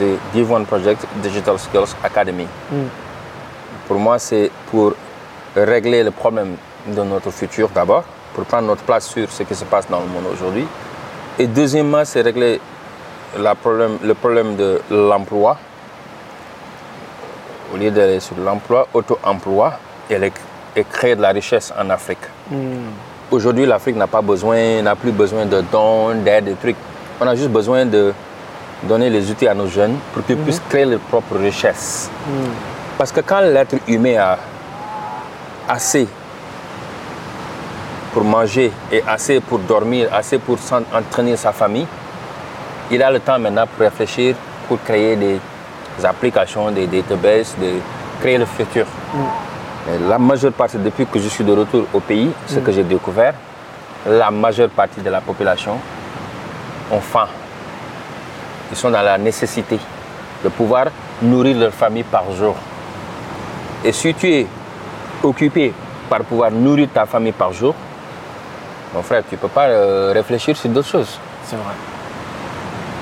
de 0.00 0.16
Div1 0.34 0.64
Project 0.64 1.04
Digital 1.16 1.58
Skills 1.58 1.94
Academy. 2.04 2.46
Mm. 2.70 2.76
Pour 3.88 3.98
moi, 3.98 4.18
c'est 4.18 4.50
pour 4.70 4.94
régler 5.56 6.04
le 6.04 6.10
problème 6.10 6.56
de 6.86 7.02
notre 7.02 7.30
futur 7.30 7.68
d'abord, 7.68 8.04
pour 8.34 8.44
prendre 8.44 8.68
notre 8.68 8.82
place 8.82 9.06
sur 9.06 9.30
ce 9.30 9.42
qui 9.42 9.54
se 9.54 9.64
passe 9.64 9.88
dans 9.88 10.00
le 10.00 10.06
monde 10.06 10.24
aujourd'hui. 10.32 10.66
Et 11.38 11.46
deuxièmement, 11.46 12.04
c'est 12.04 12.22
régler 12.22 12.60
problème, 13.60 13.98
le 14.02 14.14
problème 14.14 14.56
de 14.56 14.80
l'emploi. 14.90 15.58
Au 17.74 17.76
lieu 17.76 17.90
d'aller 17.90 18.20
sur 18.20 18.36
l'emploi, 18.36 18.86
auto-emploi 18.94 19.74
et, 20.08 20.84
créer 20.84 21.16
de 21.16 21.22
la 21.22 21.30
richesse 21.30 21.72
en 21.78 21.90
Afrique. 21.90 22.18
Mm. 22.50 22.56
Aujourd'hui, 23.30 23.66
l'Afrique 23.66 23.96
n'a 23.96 24.06
pas 24.06 24.22
besoin, 24.22 24.82
n'a 24.82 24.94
plus 24.94 25.10
besoin 25.10 25.46
de 25.46 25.60
dons, 25.72 26.14
d'aide, 26.14 26.44
de 26.44 26.54
trucs. 26.54 26.76
On 27.20 27.26
a 27.26 27.34
juste 27.34 27.50
besoin 27.50 27.84
de 27.84 28.12
donner 28.84 29.10
les 29.10 29.30
outils 29.30 29.48
à 29.48 29.54
nos 29.54 29.66
jeunes 29.66 29.96
pour 30.12 30.24
qu'ils 30.24 30.36
puissent 30.36 30.60
mhm. 30.60 30.68
créer 30.68 30.84
leur 30.84 31.00
propre 31.00 31.36
richesse. 31.36 32.10
Mhm. 32.26 32.50
Parce 32.98 33.10
que 33.10 33.20
quand 33.20 33.40
l'être 33.40 33.76
humain 33.88 34.16
a 34.18 34.38
assez 35.68 36.06
pour 38.16 38.24
manger 38.24 38.72
et 38.90 39.02
assez 39.06 39.40
pour 39.40 39.58
dormir, 39.58 40.08
assez 40.10 40.38
pour 40.38 40.56
entraîner 40.94 41.36
sa 41.36 41.52
famille, 41.52 41.86
il 42.90 43.02
a 43.02 43.10
le 43.10 43.20
temps 43.20 43.38
maintenant 43.38 43.66
pour 43.66 43.84
réfléchir, 43.84 44.34
pour 44.66 44.82
créer 44.82 45.16
des 45.16 45.38
applications, 46.02 46.70
des 46.70 46.86
databases, 46.86 47.54
de 47.60 47.72
créer 48.18 48.38
le 48.38 48.46
futur. 48.46 48.86
Mhm. 49.12 50.08
La 50.08 50.18
majeure 50.18 50.52
partie, 50.52 50.78
depuis 50.78 51.04
que 51.04 51.18
je 51.18 51.28
suis 51.28 51.44
de 51.44 51.52
retour 51.52 51.84
au 51.92 52.00
pays, 52.00 52.30
ce 52.46 52.58
que 52.58 52.72
j'ai 52.72 52.84
découvert, 52.84 53.34
la 54.06 54.30
majeure 54.30 54.70
partie 54.70 55.02
de 55.02 55.10
la 55.10 55.20
population 55.20 55.76
ont 56.90 57.00
faim 57.00 57.28
ils 58.70 58.76
sont 58.78 58.90
dans 58.90 59.02
la 59.02 59.18
nécessité 59.18 59.78
de 60.42 60.48
pouvoir 60.48 60.86
nourrir 61.20 61.58
leur 61.58 61.72
famille 61.72 62.02
par 62.02 62.32
jour. 62.32 62.54
Et 63.84 63.92
si 63.92 64.14
tu 64.14 64.32
es 64.32 64.46
occupé 65.22 65.74
par 66.08 66.20
pouvoir 66.20 66.50
nourrir 66.50 66.88
ta 66.94 67.04
famille 67.04 67.32
par 67.32 67.52
jour, 67.52 67.74
mon 68.94 69.02
frère, 69.02 69.22
tu 69.28 69.34
ne 69.34 69.40
peux 69.40 69.48
pas 69.48 69.66
euh, 69.66 70.12
réfléchir 70.12 70.56
sur 70.56 70.70
d'autres 70.70 70.88
choses. 70.88 71.18
C'est 71.44 71.56
vrai. 71.56 71.74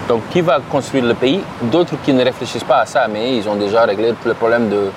Donc, 0.08 0.22
qui 0.30 0.40
va 0.40 0.58
construire 0.70 1.04
le 1.04 1.14
pays? 1.14 1.42
D'autres 1.62 1.94
qui 2.04 2.12
ne 2.12 2.22
réfléchissent 2.22 2.64
pas 2.64 2.80
à 2.80 2.86
ça, 2.86 3.06
mais 3.08 3.36
ils 3.36 3.48
ont 3.48 3.56
déjà 3.56 3.84
réglé 3.84 4.14
tous 4.22 4.28
les 4.28 4.34
problèmes 4.34 4.68
de, 4.68 4.90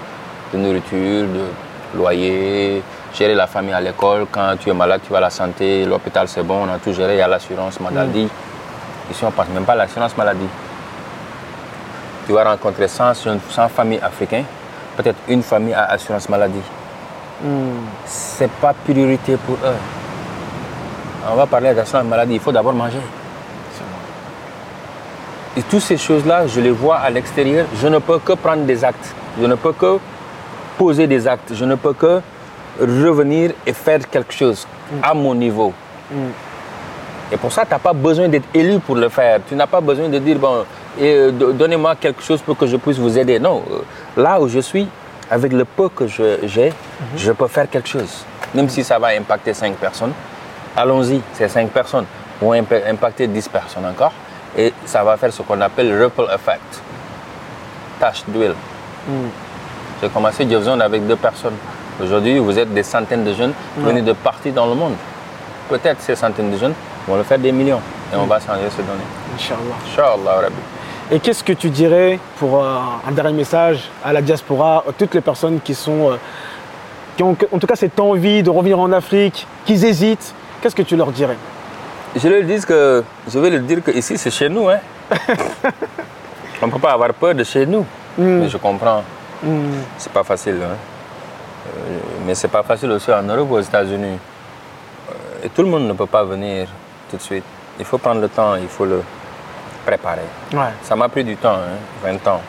nourriture, 0.58 1.28
de 1.28 1.98
loyer, 1.98 2.82
gérer 3.14 3.36
la 3.36 3.48
famille 3.48 3.74
à 3.74 3.80
l'école. 3.80 4.28
Quand 4.32 4.56
tu 4.60 4.70
es 4.70 4.74
malade, 4.74 5.02
tu 5.06 5.12
vas 5.12 5.20
à 5.20 5.22
la 5.22 5.30
santé, 5.30 5.86
l'hôpital 5.86 6.28
c'est 6.28 6.44
bon, 6.44 6.66
on 6.68 6.74
a 6.74 6.78
tout 6.78 6.94
géré, 6.94 7.16
il 7.16 7.20
y 7.20 7.22
a 7.22 7.28
l'assurance 7.28 7.80
maladie. 7.80 8.26
Mm. 8.26 9.12
Ici, 9.12 9.24
on 9.24 9.28
ne 9.28 9.32
passe 9.32 9.48
même 9.50 9.64
pas 9.64 9.76
l'assurance 9.76 10.18
maladie. 10.18 10.50
Tu 12.26 12.34
vas 12.34 12.44
rencontrer 12.44 12.90
100, 12.90 13.14
100 13.14 13.70
familles 13.70 14.02
africaines, 14.04 14.44
peut-être 14.98 15.20
une 15.30 15.42
famille 15.42 15.74
à 15.74 15.86
assurance 15.86 16.28
maladie. 16.28 16.62
Hmm. 17.42 17.86
Ce 18.06 18.44
n'est 18.44 18.50
pas 18.60 18.74
priorité 18.74 19.38
pour 19.38 19.56
eux. 19.56 19.76
On 21.30 21.36
va 21.36 21.46
parler 21.46 21.74
d'assurance 21.74 22.06
maladie, 22.06 22.36
il 22.36 22.40
faut 22.40 22.52
d'abord 22.52 22.74
manger. 22.74 23.00
Et 25.58 25.64
toutes 25.64 25.82
ces 25.82 25.98
choses-là, 25.98 26.46
je 26.46 26.62
les 26.62 26.70
vois 26.70 26.98
à 26.98 27.10
l'extérieur. 27.10 27.66
Je 27.82 27.88
ne 27.88 27.98
peux 27.98 28.20
que 28.20 28.34
prendre 28.34 28.64
des 28.66 28.84
actes. 28.84 29.16
Je 29.42 29.46
ne 29.48 29.56
peux 29.56 29.74
que 29.74 29.98
poser 30.78 31.08
des 31.08 31.28
actes. 31.28 31.54
Je 31.54 31.66
ne 31.66 31.74
peux 31.74 31.94
que 31.94 32.22
revenir 32.80 33.52
et 33.66 33.74
faire 33.74 34.08
quelque 34.08 34.32
chose 34.32 34.68
hmm. 34.92 35.00
à 35.02 35.14
mon 35.16 35.34
niveau. 35.34 35.74
Hmm. 36.12 36.30
Et 37.32 37.38
pour 37.38 37.52
ça, 37.52 37.66
tu 37.66 37.72
n'as 37.72 37.80
pas 37.80 37.94
besoin 37.94 38.28
d'être 38.28 38.48
élu 38.54 38.80
pour 38.80 38.96
le 38.96 39.10
faire. 39.10 39.40
Tu 39.50 39.56
n'as 39.56 39.66
pas 39.66 39.82
besoin 39.82 40.08
de 40.10 40.20
dire, 40.20 40.38
bon, 40.38 40.64
euh, 41.02 41.32
donnez-moi 41.32 41.96
quelque 41.96 42.22
chose 42.22 42.42
pour 42.42 42.56
que 42.56 42.68
je 42.68 42.78
puisse 42.78 42.98
vous 42.98 43.18
aider. 43.18 43.40
Non, 43.40 43.64
euh, 43.72 44.22
là 44.22 44.40
où 44.40 44.48
je 44.48 44.60
suis, 44.60 44.88
avec 45.30 45.54
le 45.54 45.66
peu 45.66 45.90
que 45.90 46.08
j'ai, 46.08 46.70
mhm. 46.70 47.18
je 47.18 47.32
peux 47.32 47.48
faire 47.48 47.68
quelque 47.68 47.90
chose. 47.90 48.26
Même 48.54 48.70
si 48.70 48.84
ça 48.84 49.00
va 49.00 49.08
impacter 49.08 49.54
5 49.54 49.74
personnes, 49.76 50.14
allons-y, 50.78 51.22
ces 51.34 51.50
5 51.50 51.70
personnes 51.70 52.06
vont 52.42 52.54
impacter 52.54 53.28
10 53.28 53.50
personnes 53.50 53.86
encore. 53.86 54.14
Et 54.58 54.74
ça 54.86 55.04
va 55.04 55.18
faire 55.18 55.34
ce 55.34 55.42
qu'on 55.42 55.60
appelle 55.60 56.02
ripple 56.02 56.28
effect. 56.34 56.82
Tâche 58.00 58.24
d'huile. 58.28 58.54
Mhm. 59.08 59.30
J'ai 60.02 60.10
commencé 60.10 60.50
Jobzone 60.50 60.82
avec 60.82 61.06
deux 61.06 61.16
personnes. 61.16 61.56
Aujourd'hui, 62.02 62.38
vous 62.38 62.58
êtes 62.58 62.72
des 62.74 62.84
centaines 62.84 63.24
de 63.24 63.34
jeunes 63.34 63.54
venus 63.78 64.04
de 64.04 64.14
partout 64.14 64.52
dans 64.52 64.68
le 64.68 64.76
monde. 64.76 64.94
Peut-être 65.68 66.00
ces 66.02 66.16
centaines 66.16 66.52
de 66.52 66.58
jeunes 66.58 66.76
on 67.10 67.16
va 67.16 67.24
faire 67.24 67.40
des 67.40 67.52
millions 67.52 67.80
et 68.14 68.16
on 68.18 68.26
va 68.26 68.40
changer 68.40 68.70
ces 68.70 68.84
données. 68.84 69.00
Inch'Allah. 69.36 69.60
Inch'Allah, 69.86 70.42
Rabbi. 70.42 70.56
Et 71.10 71.20
qu'est-ce 71.20 71.44
que 71.44 71.54
tu 71.54 71.70
dirais 71.70 72.20
pour 72.38 72.62
euh, 72.62 72.76
un 73.08 73.12
dernier 73.12 73.34
message 73.34 73.90
à 74.04 74.12
la 74.12 74.22
diaspora, 74.22 74.84
à 74.88 74.92
toutes 74.92 75.14
les 75.14 75.22
personnes 75.22 75.62
qui 75.62 75.74
sont, 75.74 76.12
euh, 76.12 76.18
qui 77.16 77.24
ont 77.24 77.36
en 77.52 77.60
tout 77.60 77.68
cas 77.68 77.76
cette 77.76 77.98
envie 78.00 78.44
de 78.44 78.50
revenir 78.50 78.78
en 78.80 78.92
Afrique, 78.92 79.48
qui 79.66 79.74
hésitent 79.74 80.34
Qu'est-ce 80.62 80.76
que 80.76 80.82
tu 80.82 80.96
leur 80.96 81.12
dirais 81.12 81.38
Je, 82.16 82.28
le 82.28 82.44
dis 82.44 82.60
que, 82.66 83.04
je 83.28 83.40
vais 83.40 83.50
le 83.50 83.60
dire 83.60 83.84
que 83.84 83.92
ici 83.92 84.18
c'est 84.18 84.32
chez 84.32 84.50
nous. 84.50 84.70
Hein. 84.70 84.80
On 86.62 86.68
ne 86.68 86.72
peut 86.72 86.80
pas 86.80 86.94
avoir 86.94 87.14
peur 87.14 87.36
de 87.36 87.44
chez 87.44 87.66
nous. 87.66 87.86
Hmm. 88.18 88.40
Mais 88.40 88.50
je 88.50 88.58
comprends. 88.58 89.04
Hmm. 89.44 89.82
C'est 89.98 90.12
pas 90.12 90.24
facile. 90.24 90.60
Hein. 90.64 90.76
Euh, 91.68 92.00
mais 92.26 92.34
c'est 92.34 92.48
pas 92.48 92.64
facile 92.64 92.92
aussi 92.92 93.12
en 93.12 93.22
Europe 93.22 93.48
ou 93.52 93.56
aux 93.56 93.62
États-Unis. 93.62 94.18
Euh, 94.18 95.46
et 95.46 95.50
tout 95.50 95.62
le 95.62 95.68
monde 95.68 95.88
ne 95.88 95.94
peut 95.94 96.08
pas 96.08 96.24
venir 96.24 96.68
tout 97.12 97.18
de 97.18 97.22
suite. 97.22 97.44
Il 97.78 97.86
faut 97.86 98.00
prendre 98.00 98.22
le 98.22 98.30
temps, 98.30 98.56
il 98.56 98.68
faut 98.68 98.86
le 98.86 99.04
préparer. 99.86 100.26
Ça 100.82 100.96
m'a 100.96 101.08
pris 101.10 101.24
du 101.24 101.36
temps, 101.38 101.60
20 102.04 102.10
hein, 102.10 102.32
ans. 102.32 102.42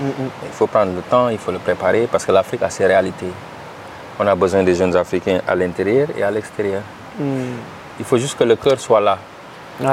Hmm, 0.00 0.04
il 0.44 0.52
faut 0.52 0.68
prendre 0.68 0.92
le 0.94 1.02
temps, 1.02 1.28
il 1.28 1.38
faut 1.38 1.50
le 1.50 1.58
préparer 1.58 2.08
parce 2.10 2.24
que 2.24 2.30
l'Afrique 2.30 2.62
a 2.62 2.70
ses 2.70 2.86
réalités. 2.86 3.32
On 4.20 4.26
a 4.26 4.34
besoin 4.36 4.62
des 4.62 4.74
jeunes 4.76 4.94
Africains 4.96 5.40
à 5.48 5.56
l'intérieur 5.56 6.08
et 6.16 6.22
à 6.22 6.30
l'extérieur. 6.30 6.82
Il 7.18 8.04
faut 8.04 8.16
juste 8.16 8.38
que 8.38 8.44
le 8.44 8.56
cœur 8.56 8.78
soit 8.78 9.00
là 9.00 9.18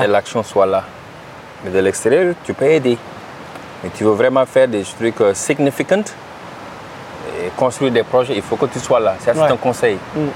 et 0.03 0.08
l'action 0.08 0.43
soit 0.43 0.65
là. 0.65 0.84
Mais 1.63 1.71
de 1.71 1.80
l'extérieur, 1.80 2.36
tu 2.43 2.53
peux 2.53 2.65
aider. 2.65 2.97
Mais 3.84 3.89
tu 3.95 4.03
veux 4.03 4.12
vraiment 4.12 4.45
faire 4.45 4.67
des 4.67 4.84
trucs 4.84 5.21
euh, 5.21 5.34
significants 5.34 6.03
et 7.43 7.49
construire 7.56 7.91
des 7.91 8.03
projets, 8.03 8.36
il 8.36 8.41
faut 8.41 8.56
que 8.56 8.65
tu 8.65 8.80
sois 8.80 8.99
là. 8.99 9.15
C'est 9.19 9.38
un 9.38 9.58
conseil. 9.58 9.97
Mm. 10.15 10.27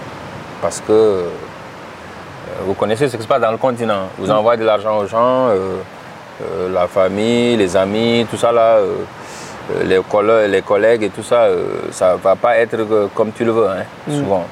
Parce 0.61 0.79
que 0.79 0.91
euh, 0.91 1.29
vous 2.65 2.73
connaissez 2.75 3.09
ce 3.09 3.17
qui 3.17 3.23
se 3.23 3.27
passe 3.27 3.41
dans 3.41 3.51
le 3.51 3.57
continent. 3.57 4.09
Vous 4.17 4.27
mm. 4.27 4.31
envoyez 4.31 4.59
de 4.59 4.65
l'argent 4.65 4.97
aux 4.97 5.07
gens, 5.07 5.47
euh, 5.49 5.77
la 6.71 6.87
famille, 6.87 7.57
les 7.57 7.75
amis, 7.75 8.27
tout 8.29 8.37
ça 8.37 8.51
là, 8.51 8.79
les, 9.83 10.01
collègues, 10.01 10.51
les 10.51 10.61
collègues 10.61 11.03
et 11.03 11.09
tout 11.09 11.23
ça, 11.23 11.47
ça 11.91 12.13
ne 12.13 12.17
va 12.17 12.35
pas 12.35 12.57
être 12.57 12.77
comme 13.15 13.31
tu 13.31 13.45
le 13.45 13.51
veux, 13.51 13.69
hein, 13.69 13.83
mm. 14.07 14.17
souvent. 14.17 14.45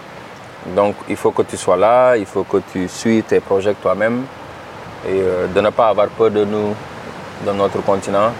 Donc 0.67 0.95
il 1.09 1.15
faut 1.15 1.31
que 1.31 1.41
tu 1.43 1.57
sois 1.57 1.77
là, 1.77 2.15
il 2.15 2.25
faut 2.25 2.43
que 2.43 2.57
tu 2.71 2.87
suis 2.87 3.23
tes 3.23 3.39
projets 3.39 3.73
toi-même 3.73 4.23
et 5.07 5.21
de 5.53 5.61
ne 5.61 5.69
pas 5.69 5.87
avoir 5.89 6.07
peur 6.09 6.29
de 6.29 6.43
nous, 6.43 6.75
de 7.45 7.51
notre 7.51 7.81
continent 7.81 8.31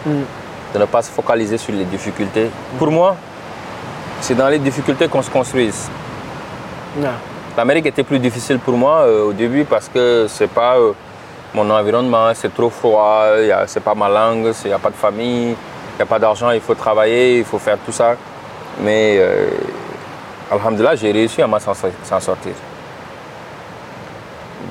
de 0.74 0.80
ne 0.80 0.86
pas 0.86 1.02
se 1.02 1.10
focaliser 1.12 1.58
sur 1.58 1.74
les 1.74 1.86
difficultés. 1.86 2.50
Pour 2.78 2.92
moi, 2.92 3.16
c'est 4.22 4.36
dans 4.36 4.50
les 4.50 4.60
difficultés 4.60 5.08
qu'on 5.08 5.22
se 5.22 5.30
construise. 5.30 5.90
L'Amérique 7.58 7.88
était 7.88 8.04
plus 8.04 8.20
difficile 8.20 8.60
pour 8.60 8.76
moi 8.78 9.00
euh, 9.02 9.26
au 9.26 9.34
début 9.34 9.66
parce 9.66 9.90
que 9.90 10.28
c'est 10.30 10.50
pas 10.50 10.78
euh, 10.78 10.94
mon 11.54 11.70
environnement, 11.70 12.30
c'est 12.34 12.54
trop 12.54 12.70
froid, 12.70 13.24
c'est 13.66 13.84
pas 13.84 13.96
ma 13.96 14.08
langue, 14.08 14.54
il 14.64 14.68
n'y 14.68 14.74
a 14.74 14.80
pas 14.80 14.90
de 14.90 14.96
famille, 14.96 15.50
il 15.50 15.96
n'y 15.98 16.02
a 16.02 16.06
pas 16.06 16.20
d'argent, 16.20 16.52
il 16.52 16.62
faut 16.62 16.76
travailler, 16.76 17.40
il 17.40 17.44
faut 17.44 17.60
faire 17.60 17.78
tout 17.86 17.92
ça. 17.92 18.16
Mais 18.82 19.18
euh, 19.20 19.50
Alhamdulillah, 20.52 20.96
j'ai 20.96 21.12
réussi 21.12 21.42
à 21.42 21.48
s'en 21.60 22.20
sortir. 22.20 22.54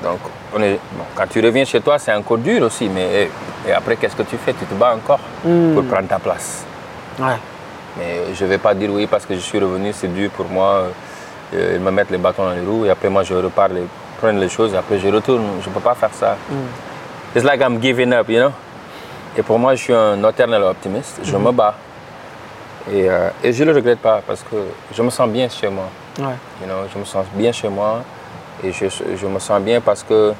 Donc, 0.03 0.19
on 0.55 0.61
est, 0.61 0.79
quand 1.15 1.27
tu 1.27 1.41
reviens 1.41 1.65
chez 1.65 1.81
toi, 1.81 1.97
c'est 1.99 2.13
encore 2.13 2.37
dur 2.37 2.63
aussi, 2.63 2.89
mais 2.89 3.29
et 3.67 3.71
après, 3.71 3.95
qu'est-ce 3.95 4.15
que 4.15 4.23
tu 4.23 4.37
fais? 4.37 4.53
Tu 4.53 4.65
te 4.65 4.73
bats 4.73 4.95
encore 4.95 5.19
hmm. 5.43 5.73
pour 5.73 5.83
prendre 5.85 6.07
ta 6.07 6.19
place. 6.19 6.65
Ouais. 7.19 7.37
Mais 7.97 8.33
je 8.33 8.45
ne 8.45 8.49
vais 8.49 8.57
pas 8.57 8.73
dire 8.73 8.89
oui 8.91 9.07
parce 9.07 9.25
que 9.25 9.35
je 9.35 9.39
suis 9.39 9.59
revenu, 9.59 9.91
c'est 9.93 10.13
dur 10.13 10.29
pour 10.31 10.47
moi. 10.47 10.85
Euh, 11.53 11.75
ils 11.75 11.81
me 11.81 11.91
mettent 11.91 12.11
les 12.11 12.17
bâtons 12.17 12.45
dans 12.45 12.53
les 12.53 12.61
roues 12.61 12.85
et 12.85 12.91
après 12.91 13.09
moi 13.09 13.23
je 13.23 13.33
repars 13.33 13.69
les, 13.69 13.83
prendre 14.19 14.39
les 14.39 14.49
choses 14.49 14.73
et 14.73 14.77
après 14.77 14.99
je 14.99 15.07
retourne. 15.09 15.43
Je 15.61 15.69
ne 15.69 15.73
peux 15.73 15.81
pas 15.81 15.95
faire 15.95 16.13
ça. 16.13 16.37
Mm. 16.49 17.35
It's 17.35 17.45
like 17.45 17.61
I'm 17.61 17.79
giving 17.81 18.13
up, 18.13 18.29
you 18.29 18.39
know? 18.39 18.51
Et 19.37 19.43
pour 19.43 19.59
moi, 19.59 19.75
je 19.75 19.83
suis 19.83 19.93
un 19.93 20.23
éternel 20.27 20.63
optimiste. 20.63 21.19
Je 21.23 21.35
hmm. 21.35 21.43
me 21.43 21.51
bats. 21.51 21.75
Et, 22.91 23.09
euh, 23.09 23.29
et 23.43 23.53
je 23.53 23.63
ne 23.63 23.69
le 23.69 23.75
regrette 23.75 23.99
pas 23.99 24.21
parce 24.25 24.41
que 24.41 24.55
je 24.93 25.01
me 25.01 25.09
sens 25.09 25.29
bien 25.29 25.47
chez 25.47 25.69
moi. 25.69 25.89
Ouais. 26.17 26.35
You 26.61 26.67
know, 26.67 26.87
je 26.93 26.97
me 26.97 27.05
sens 27.05 27.25
bien 27.33 27.51
chez 27.51 27.69
moi 27.69 28.03
et 28.63 28.71
je, 28.71 28.85
je 29.15 29.27
me 29.27 29.39
sens 29.39 29.61
bien 29.61 29.79
parce 29.79 30.03
que 30.03 30.33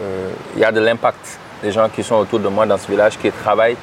euh, 0.00 0.30
il 0.54 0.60
y 0.60 0.64
a 0.64 0.70
de 0.70 0.80
l'impact 0.80 1.38
les 1.62 1.72
gens 1.72 1.88
qui 1.88 2.02
sont 2.02 2.16
autour 2.16 2.38
de 2.38 2.48
moi 2.48 2.66
dans 2.66 2.76
ce 2.78 2.86
village, 2.86 3.18
qui 3.18 3.30
travaillent 3.30 3.76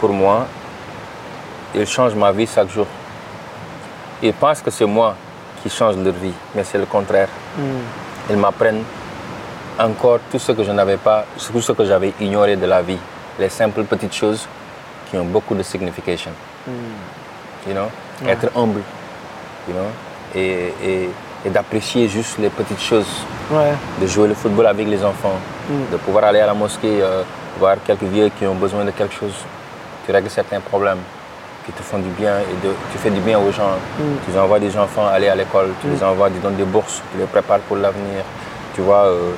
pour 0.00 0.10
moi, 0.10 0.46
ils 1.74 1.86
changent 1.86 2.14
ma 2.14 2.32
vie 2.32 2.46
chaque 2.46 2.70
jour. 2.70 2.86
Ils 4.22 4.32
pensent 4.32 4.62
que 4.62 4.70
c'est 4.70 4.86
moi 4.86 5.14
qui 5.62 5.68
change 5.68 5.96
leur 5.96 6.14
vie, 6.14 6.32
mais 6.54 6.64
c'est 6.64 6.78
le 6.78 6.86
contraire. 6.86 7.28
Hmm. 7.58 8.30
Ils 8.30 8.36
m'apprennent 8.36 8.82
encore 9.78 10.20
tout 10.30 10.38
ce 10.38 10.52
que 10.52 10.62
je 10.62 10.72
n'avais 10.72 10.96
pas, 10.96 11.26
tout 11.52 11.60
ce 11.60 11.72
que 11.72 11.84
j'avais 11.84 12.12
ignoré 12.20 12.56
de 12.56 12.66
la 12.66 12.80
vie, 12.82 12.98
les 13.38 13.48
simples 13.48 13.84
petites 13.84 14.14
choses 14.14 14.46
qui 15.10 15.16
ont 15.16 15.24
beaucoup 15.24 15.54
de 15.54 15.62
signification. 15.62 16.32
Hmm. 16.66 17.68
You 17.68 17.74
know? 17.74 17.88
Être 18.26 18.50
humble, 18.56 18.82
you 19.68 19.74
know? 19.74 19.90
et, 20.34 20.72
et 20.84 21.10
et 21.46 21.50
d'apprécier 21.50 22.08
juste 22.08 22.38
les 22.38 22.48
petites 22.48 22.80
choses. 22.80 23.06
De 24.00 24.06
jouer 24.06 24.28
le 24.28 24.34
football 24.34 24.66
avec 24.66 24.88
les 24.88 25.04
enfants, 25.04 25.38
mm. 25.70 25.92
de 25.92 25.96
pouvoir 25.98 26.24
aller 26.24 26.40
à 26.40 26.46
la 26.46 26.54
mosquée, 26.54 27.00
euh, 27.00 27.22
voir 27.58 27.76
quelques 27.86 28.02
vieux 28.02 28.28
qui 28.36 28.46
ont 28.46 28.56
besoin 28.56 28.84
de 28.84 28.90
quelque 28.90 29.14
chose. 29.14 29.34
Tu 30.04 30.12
règles 30.12 30.30
certains 30.30 30.60
problèmes 30.60 30.98
qui 31.64 31.72
te 31.72 31.82
font 31.82 31.98
du 31.98 32.08
bien 32.10 32.38
et 32.40 32.66
de, 32.66 32.72
tu 32.90 32.98
fais 32.98 33.10
du 33.10 33.20
bien 33.20 33.38
aux 33.38 33.52
gens. 33.52 33.76
Mm. 33.98 34.02
Tu 34.32 34.38
envoies 34.38 34.58
des 34.58 34.76
enfants 34.76 35.06
aller 35.06 35.28
à 35.28 35.36
l'école, 35.36 35.70
tu 35.80 35.88
les 35.88 36.02
envoies, 36.02 36.30
tu 36.30 36.40
donnes 36.40 36.56
des 36.56 36.64
bourses, 36.64 37.02
tu 37.12 37.18
les 37.18 37.26
prépares 37.26 37.60
pour 37.60 37.76
l'avenir. 37.76 38.24
Tu 38.74 38.80
vois, 38.80 39.04
euh, 39.04 39.30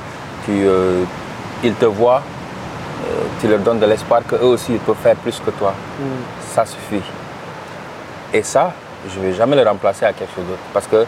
tu, 0.45 0.63
euh, 0.65 1.03
ils 1.63 1.73
te 1.73 1.85
voient, 1.85 2.23
tu 3.39 3.47
leur 3.47 3.59
donnes 3.59 3.79
de 3.79 3.85
l'espoir 3.85 4.21
qu'eux 4.27 4.43
aussi 4.43 4.73
ils 4.73 4.79
peuvent 4.79 4.95
faire 5.01 5.15
plus 5.15 5.39
que 5.39 5.51
toi. 5.51 5.73
Ça 6.53 6.65
suffit. 6.65 7.01
Et 8.33 8.43
ça, 8.43 8.73
je 9.07 9.19
ne 9.19 9.25
vais 9.25 9.33
jamais 9.33 9.55
le 9.55 9.67
remplacer 9.67 10.05
à 10.05 10.13
quelque 10.13 10.33
chose 10.35 10.45
d'autre. 10.45 10.59
Parce 10.73 10.87
que 10.87 11.05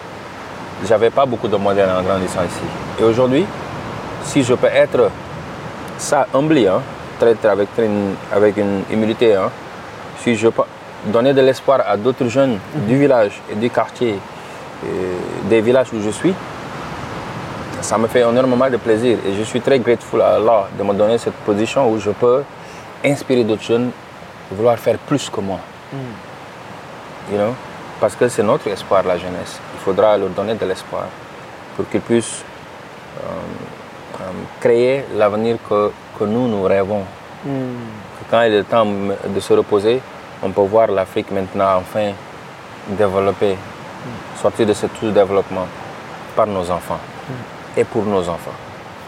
j'avais 0.87 1.09
pas 1.09 1.25
beaucoup 1.25 1.47
de 1.47 1.57
modèles 1.57 1.89
en 1.89 2.01
grandissant 2.01 2.43
ici. 2.43 2.63
Et 2.99 3.03
aujourd'hui, 3.03 3.45
si 4.23 4.43
je 4.43 4.53
peux 4.53 4.67
être 4.67 5.09
ça 5.97 6.27
humble, 6.33 6.57
hein, 6.59 6.81
avec 7.43 7.69
une, 7.77 8.15
avec 8.33 8.57
une 8.57 8.83
humilité, 8.91 9.35
hein, 9.35 9.49
si 10.23 10.35
je 10.35 10.47
peux 10.47 10.63
donner 11.05 11.33
de 11.33 11.41
l'espoir 11.41 11.81
à 11.87 11.97
d'autres 11.97 12.27
jeunes 12.27 12.57
du 12.87 12.97
village 12.97 13.41
et 13.51 13.55
du 13.55 13.69
quartier, 13.69 14.17
des 15.49 15.61
villages 15.61 15.87
où 15.93 16.01
je 16.01 16.09
suis, 16.09 16.33
ça 17.81 17.97
me 17.97 18.07
fait 18.07 18.21
énormément 18.21 18.69
de 18.69 18.77
plaisir. 18.77 19.17
Et 19.25 19.33
je 19.33 19.43
suis 19.43 19.61
très 19.61 19.79
grateful 19.79 20.21
à 20.21 20.35
Allah 20.35 20.67
de 20.77 20.83
me 20.83 20.93
donner 20.93 21.17
cette 21.17 21.35
position 21.45 21.91
où 21.91 21.99
je 21.99 22.11
peux 22.11 22.43
inspirer 23.03 23.43
d'autres 23.43 23.63
jeunes 23.63 23.91
à 24.51 24.55
vouloir 24.55 24.77
faire 24.77 24.97
plus 24.97 25.29
que 25.29 25.41
moi. 25.41 25.59
Mhm. 25.93 25.99
You 27.31 27.37
know? 27.37 27.55
Parce 27.99 28.15
que 28.15 28.27
c'est 28.29 28.43
notre 28.43 28.67
espoir, 28.67 29.03
la 29.03 29.17
jeunesse 29.17 29.59
il 29.73 29.79
faudra 29.83 30.17
leur 30.17 30.29
donner 30.29 30.55
de 30.55 30.65
l'espoir 30.65 31.05
pour 31.75 31.87
qu'ils 31.89 32.01
puissent 32.01 32.43
euh, 33.19 34.21
euh, 34.21 34.23
créer 34.59 35.05
l'avenir 35.15 35.57
que, 35.67 35.91
que, 36.17 36.23
nous, 36.23 36.47
nous 36.47 36.63
rêvons. 36.63 37.03
Hmm. 37.45 37.75
Quand 38.29 38.41
il 38.43 38.53
est 38.53 38.63
temps 38.63 38.85
de 38.85 39.39
se 39.39 39.53
reposer, 39.53 40.01
on 40.43 40.51
peut 40.51 40.61
voir 40.61 40.87
l'Afrique 40.87 41.31
maintenant 41.31 41.77
enfin 41.77 42.11
développer, 42.87 43.57
sortir 44.41 44.65
de 44.65 44.73
ce 44.73 44.85
tout 44.87 45.11
développement 45.11 45.67
par 46.35 46.47
nos 46.47 46.69
enfants 46.69 46.99
hmm. 47.27 47.60
Et 47.77 47.83
pour 47.83 48.03
nos 48.03 48.27
enfants 48.29 48.51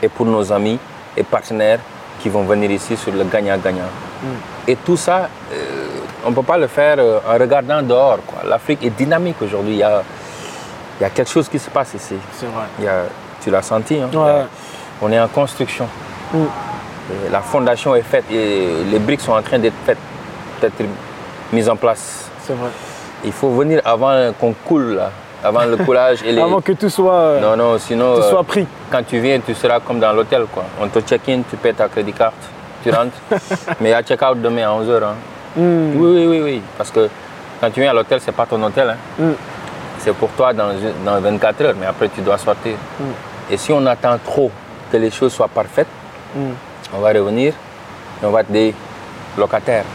et 0.02 0.10
pour 0.10 0.26
nos 0.26 0.52
amis 0.52 0.80
et 1.16 1.24
partenaires 1.24 1.80
qui 2.20 2.30
vont 2.30 2.44
venir 2.44 2.72
ici 2.72 2.96
sur 2.96 3.12
le 3.12 3.24
gagnant-gagnant. 3.24 3.90
Hmm. 4.22 4.68
Et 4.68 4.76
tout 4.76 4.98
ça, 4.98 5.30
euh, 5.52 5.88
on 6.26 6.30
ne 6.30 6.36
peut 6.36 6.44
pas 6.44 6.58
le 6.58 6.68
faire 6.68 6.98
en 7.00 7.34
regardant 7.34 7.82
dehors. 7.82 8.20
L'Afrique 8.46 8.84
est 8.84 8.90
dynamique 8.92 9.42
aujourd'hui. 9.42 9.74
Il 9.74 9.80
y 9.80 9.84
a 9.84 11.10
quelque 11.10 11.30
chose 11.30 11.50
qui 11.50 11.60
se 11.60 11.70
passe 11.70 11.94
ici. 11.96 12.16
C'est 12.34 12.46
vrai. 12.46 13.06
tu 13.42 13.50
l'as 13.50 13.62
senti. 13.62 14.00
Hein? 14.00 14.10
On 15.02 15.12
est 15.12 15.20
en 15.20 15.28
construction. 15.28 15.88
Mm. 16.34 16.38
La 17.32 17.42
fondation 17.42 17.96
est 17.96 18.04
faite 18.04 18.26
et 18.32 18.84
les 18.90 19.00
briques 19.00 19.22
sont 19.22 19.34
en 19.34 19.42
train 19.42 19.60
d'être 19.60 19.76
faites, 19.86 19.98
d'être 20.62 20.84
mises 21.52 21.68
en 21.68 21.76
place. 21.76 22.30
C'est 22.46 22.54
vrai. 22.54 22.70
Il 23.26 23.32
faut 23.32 23.50
venir 23.50 23.82
avant 23.84 24.32
qu'on 24.40 24.54
coule, 24.54 25.02
avant 25.44 25.66
le 25.66 25.78
coulage. 25.78 26.24
Et 26.24 26.40
Avant 26.40 26.62
que 26.62 26.72
tout 26.74 26.90
soit, 26.90 27.40
non, 27.42 27.56
non, 27.56 27.78
sinon, 27.78 28.16
tout 28.16 28.24
soit 28.24 28.40
euh, 28.40 28.44
pris. 28.44 28.68
Quand 28.92 29.04
tu 29.06 29.20
viens, 29.20 29.40
tu 29.40 29.54
seras 29.54 29.80
comme 29.80 30.00
dans 30.00 30.14
l'hôtel. 30.14 30.46
Quoi. 30.52 30.64
On 30.82 30.88
te 30.88 31.00
check-in, 31.00 31.42
tu 31.50 31.58
paies 31.58 31.74
ta 31.74 31.88
crédit 31.88 32.14
carte, 32.14 32.34
tu 32.84 32.92
rentres. 32.92 33.18
Mais 33.82 33.90
il 33.90 33.92
y 33.92 33.94
a 33.94 34.04
check-out 34.04 34.42
demain 34.42 34.64
à 34.64 34.80
11h. 34.80 35.04
Hein. 35.04 35.16
Mm. 35.56 36.02
Oui, 36.02 36.12
oui, 36.12 36.26
oui, 36.28 36.42
oui. 36.44 36.62
Parce 36.78 36.92
que 36.92 37.10
quand 37.60 37.70
tu 37.72 37.82
viens 37.82 37.92
à 37.92 37.94
l'hôtel, 37.94 38.20
ce 38.20 38.28
n'est 38.28 38.34
pas 38.34 38.46
ton 38.46 38.62
hôtel. 38.64 38.90
Hein. 38.90 38.98
Mm 39.20 39.32
c'est 40.04 40.14
pour 40.14 40.30
toi 40.32 40.52
dans, 40.52 40.74
24 41.06 41.62
heures, 41.62 41.76
mais 41.80 41.86
après 41.86 42.10
tu 42.10 42.20
dois 42.22 42.38
sortir. 42.38 42.74
Mm. 43.00 43.04
Et 43.52 43.58
si 43.58 43.72
on 43.72 43.86
attend 43.86 44.18
trop 44.24 44.52
que 44.92 44.98
les 44.98 45.10
choses 45.10 45.34
soient 45.34 45.48
parfaites, 45.48 45.88
on 46.94 47.00
va 47.00 47.10
revenir 47.10 47.54
et 48.22 48.26
on 48.26 48.32
va 48.32 48.42
être 48.42 48.52
des 48.52 48.74
locataires. 49.38 49.86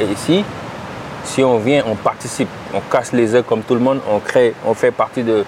Et 0.00 0.04
ici, 0.04 0.44
si 1.24 1.42
on 1.42 1.58
vient, 1.58 1.82
on 1.86 1.94
participe, 1.94 2.48
on 2.74 2.80
casse 2.80 3.12
les 3.12 3.34
œufs 3.34 3.44
comme 3.46 3.62
tout 3.62 3.74
le 3.74 3.80
monde, 3.80 4.00
on 4.10 4.18
crée, 4.18 4.54
on 4.66 4.74
fait 4.74 4.90
partie 4.90 5.22
de, 5.22 5.44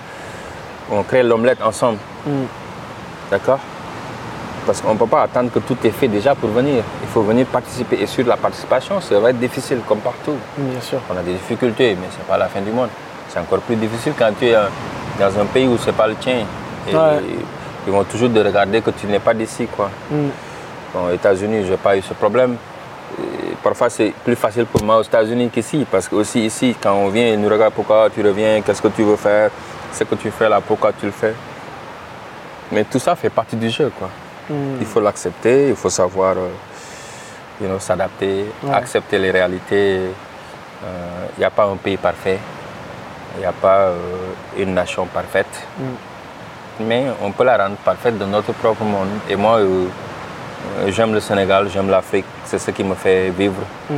on 0.90 1.02
crée 1.02 1.22
l'omelette 1.22 1.62
ensemble. 1.62 1.98
Mm. 2.26 2.30
D'accord? 3.30 3.58
Parce 4.66 4.80
qu'on 4.80 4.94
ne 4.94 4.98
peut 4.98 5.06
pas 5.06 5.22
attendre 5.22 5.50
que 5.50 5.58
tout 5.58 5.76
est 5.84 5.90
fait 5.90 6.08
déjà 6.08 6.34
pour 6.34 6.48
venir. 6.50 6.82
Il 7.02 7.08
faut 7.08 7.22
venir 7.22 7.44
participer. 7.46 8.00
Et 8.00 8.06
sur 8.06 8.26
la 8.26 8.36
participation, 8.36 9.00
ça 9.00 9.20
va 9.20 9.30
être 9.30 9.38
difficile 9.38 9.80
comme 9.86 9.98
partout. 9.98 10.36
Bien 10.56 10.80
sûr. 10.80 11.00
On 11.12 11.18
a 11.18 11.22
des 11.22 11.34
difficultés, 11.34 11.94
mais 12.00 12.06
ce 12.10 12.18
n'est 12.18 12.24
pas 12.24 12.38
la 12.38 12.48
fin 12.48 12.62
du 12.62 12.70
monde 12.70 12.88
c'est 13.34 13.40
encore 13.40 13.60
plus 13.60 13.76
difficile 13.76 14.12
quand 14.16 14.30
tu 14.38 14.46
es 14.46 14.54
dans 15.18 15.38
un 15.40 15.44
pays 15.46 15.66
où 15.66 15.76
ce 15.76 15.86
n'est 15.86 15.92
pas 15.92 16.06
le 16.06 16.14
tien. 16.14 16.46
Et 16.88 16.92
Ils 17.86 17.92
vont 17.92 18.04
toujours 18.04 18.32
te 18.32 18.38
regarder 18.38 18.80
que 18.80 18.90
tu 18.90 19.06
n'es 19.06 19.18
pas 19.18 19.34
d'ici. 19.34 19.66
quoi. 19.66 19.90
Mm. 20.10 20.28
aux 20.96 21.10
États-Unis, 21.12 21.64
je 21.66 21.72
n'ai 21.72 21.76
pas 21.76 21.96
eu 21.96 22.02
ce 22.02 22.14
problème. 22.14 22.56
Parfois, 23.64 23.88
c'est 23.88 24.12
plus 24.22 24.36
facile 24.36 24.66
pour 24.66 24.84
moi 24.84 24.98
aux 24.98 25.02
États-Unis 25.02 25.48
qu'ici. 25.48 25.86
Parce 25.90 26.06
que 26.06 26.14
aussi 26.14 26.44
ici, 26.44 26.76
quand 26.80 26.92
on 26.92 27.08
vient, 27.08 27.28
ils 27.28 27.40
nous 27.40 27.48
regardent 27.48 27.72
pourquoi 27.72 28.10
tu 28.14 28.20
reviens, 28.22 28.60
qu'est-ce 28.60 28.82
que 28.82 28.88
tu 28.88 29.02
veux 29.02 29.16
faire, 29.16 29.50
ce 29.92 30.04
que 30.04 30.14
tu 30.14 30.30
fais 30.30 30.48
là, 30.48 30.60
pourquoi 30.60 30.92
tu 30.92 31.06
le 31.06 31.12
fais. 31.12 31.34
Mais 32.70 32.84
tout 32.84 32.98
ça 32.98 33.16
fait 33.16 33.30
partie 33.30 33.56
du 33.56 33.70
jeu. 33.70 33.90
quoi. 33.98 34.10
Mm. 34.50 34.76
Il 34.80 34.86
faut 34.86 35.00
l'accepter, 35.00 35.70
il 35.70 35.76
faut 35.76 35.90
savoir 35.90 36.34
euh, 36.36 37.78
s'adapter, 37.78 38.44
accepter 38.70 39.18
les 39.18 39.30
réalités. 39.30 39.94
Il 39.96 40.86
euh, 40.86 41.26
n'y 41.38 41.44
a 41.44 41.50
pas 41.50 41.64
un 41.64 41.76
pays 41.76 41.96
parfait. 41.96 42.38
Il 43.36 43.40
n'y 43.40 43.46
a 43.46 43.52
pas 43.52 43.78
euh, 43.88 43.96
une 44.58 44.74
nation 44.74 45.06
parfaite. 45.06 45.66
Mm. 45.78 45.84
Mais 46.80 47.04
on 47.22 47.30
peut 47.30 47.44
la 47.44 47.56
rendre 47.56 47.76
parfaite 47.76 48.18
dans 48.18 48.26
notre 48.26 48.52
propre 48.52 48.84
monde. 48.84 49.08
Et 49.30 49.36
moi, 49.36 49.60
j'aime 50.88 51.12
le 51.12 51.20
Sénégal, 51.20 51.68
j'aime 51.72 51.90
l'Afrique. 51.90 52.24
C'est 52.44 52.58
ce 52.58 52.70
qui 52.70 52.84
me 52.84 52.94
fait 52.94 53.30
vivre. 53.30 53.62
Mm. 53.88 53.94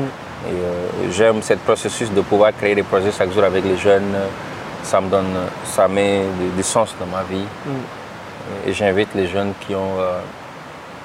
Et 0.49 1.13
j'aime 1.13 1.43
ce 1.43 1.55
processus 1.55 2.13
de 2.13 2.21
pouvoir 2.21 2.53
créer 2.57 2.75
des 2.75 2.83
projets 2.83 3.11
chaque 3.11 3.33
jour 3.33 3.45
avec 3.45 3.65
les 3.65 3.77
jeunes. 3.77 4.15
Ça 4.83 5.01
me 5.01 5.09
donne, 5.09 5.35
ça 5.65 5.89
met 5.89 6.23
du, 6.57 6.63
sens 6.63 6.95
dans 7.01 7.07
ma 7.07 7.23
vie. 7.23 7.47
Mm. 7.67 8.69
Et 8.69 8.73
j'invite 8.73 9.09
les 9.15 9.27
jeunes 9.27 9.53
qui 9.67 9.75
ont 9.75 9.99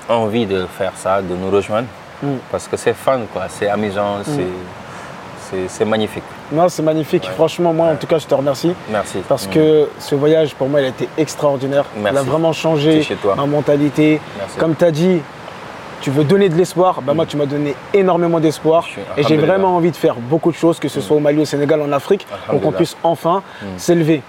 envie 0.09 0.45
de 0.45 0.65
faire 0.77 0.93
ça, 0.95 1.21
de 1.21 1.35
nous 1.35 1.49
rejoindre. 1.49 1.87
Parce 2.51 2.67
que 2.67 2.77
c'est 2.77 2.93
fun, 2.93 3.21
quoi. 3.33 3.43
C'est 3.49 3.67
amusant, 3.67 4.19
c'est 5.67 5.85
magnifique. 5.85 6.23
Non, 6.51 6.69
c'est 6.69 6.83
magnifique. 6.83 7.27
Franchement, 7.35 7.73
moi, 7.73 7.87
en 7.87 7.95
tout 7.95 8.07
cas, 8.07 8.19
je 8.19 8.27
te 8.27 8.33
remercie. 8.33 8.73
Merci. 8.89 9.19
Parce 9.27 9.47
que 9.47 9.89
ce 9.99 10.15
voyage, 10.15 10.53
pour 10.55 10.69
moi, 10.69 10.81
il 10.81 10.85
a 10.85 10.89
été 10.89 11.07
extraordinaire. 11.17 11.85
Il 11.97 12.05
a 12.05 12.23
vraiment 12.23 12.53
changé 12.53 13.07
ma 13.35 13.45
mentalité. 13.45 14.19
Comme 14.59 14.75
tu 14.75 14.85
as 14.85 14.91
dit, 14.91 15.21
tu 16.01 16.09
veux 16.09 16.23
donner 16.23 16.49
de 16.49 16.55
l'espoir, 16.55 17.01
bah 17.01 17.13
moi 17.13 17.25
tu 17.25 17.37
m'as 17.37 17.45
donné 17.45 17.75
énormément 17.93 18.39
d'espoir 18.39 18.87
et 19.17 19.23
j'ai 19.23 19.37
vraiment 19.37 19.75
envie 19.77 19.91
de 19.91 19.95
faire 19.95 20.15
beaucoup 20.15 20.51
de 20.51 20.57
choses, 20.57 20.79
que 20.79 20.87
ce 20.87 20.99
soit 20.99 21.15
au 21.15 21.19
Mali, 21.19 21.39
au 21.39 21.45
Sénégal, 21.45 21.81
en 21.81 21.91
Afrique, 21.91 22.27
pour 22.47 22.59
qu'on 22.59 22.71
puisse 22.71 22.97
enfin 23.03 23.43
mm. 23.61 23.65
s'élever. 23.77 24.21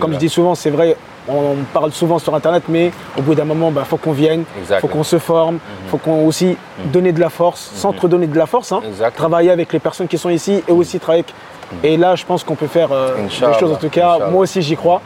Comme 0.00 0.12
je 0.14 0.18
dis 0.18 0.28
souvent, 0.28 0.54
c'est 0.54 0.70
vrai, 0.70 0.96
on 1.28 1.56
parle 1.72 1.92
souvent 1.92 2.18
sur 2.18 2.34
Internet, 2.34 2.64
mais 2.68 2.90
au 3.16 3.22
bout 3.22 3.34
d'un 3.34 3.44
moment, 3.44 3.68
il 3.68 3.74
bah, 3.74 3.84
faut 3.84 3.96
qu'on 3.96 4.12
vienne, 4.12 4.44
il 4.58 4.76
faut 4.80 4.88
qu'on 4.88 5.04
se 5.04 5.18
forme, 5.18 5.54
il 5.54 5.58
mm-hmm. 5.58 5.90
faut 5.90 5.98
qu'on 5.98 6.26
aussi 6.26 6.46
mm-hmm. 6.46 6.90
donner 6.90 7.12
de 7.12 7.20
la 7.20 7.30
force, 7.30 7.70
sans 7.74 7.92
mm-hmm. 7.92 7.96
trop 7.96 8.08
donner 8.08 8.26
de 8.26 8.36
la 8.36 8.46
force, 8.46 8.72
hein. 8.72 8.80
travailler 9.14 9.50
avec 9.50 9.72
les 9.72 9.78
personnes 9.78 10.08
qui 10.08 10.18
sont 10.18 10.30
ici 10.30 10.62
et 10.66 10.72
aussi 10.72 10.98
travailler 10.98 11.24
avec 11.24 11.34
et 11.82 11.96
là, 11.96 12.14
je 12.14 12.24
pense 12.24 12.44
qu'on 12.44 12.54
peut 12.54 12.66
faire 12.66 12.92
euh, 12.92 13.16
des 13.16 13.30
choses. 13.30 13.72
En 13.72 13.76
tout 13.76 13.88
cas, 13.88 14.18
moi 14.30 14.42
aussi, 14.42 14.62
j'y 14.62 14.76
crois. 14.76 15.00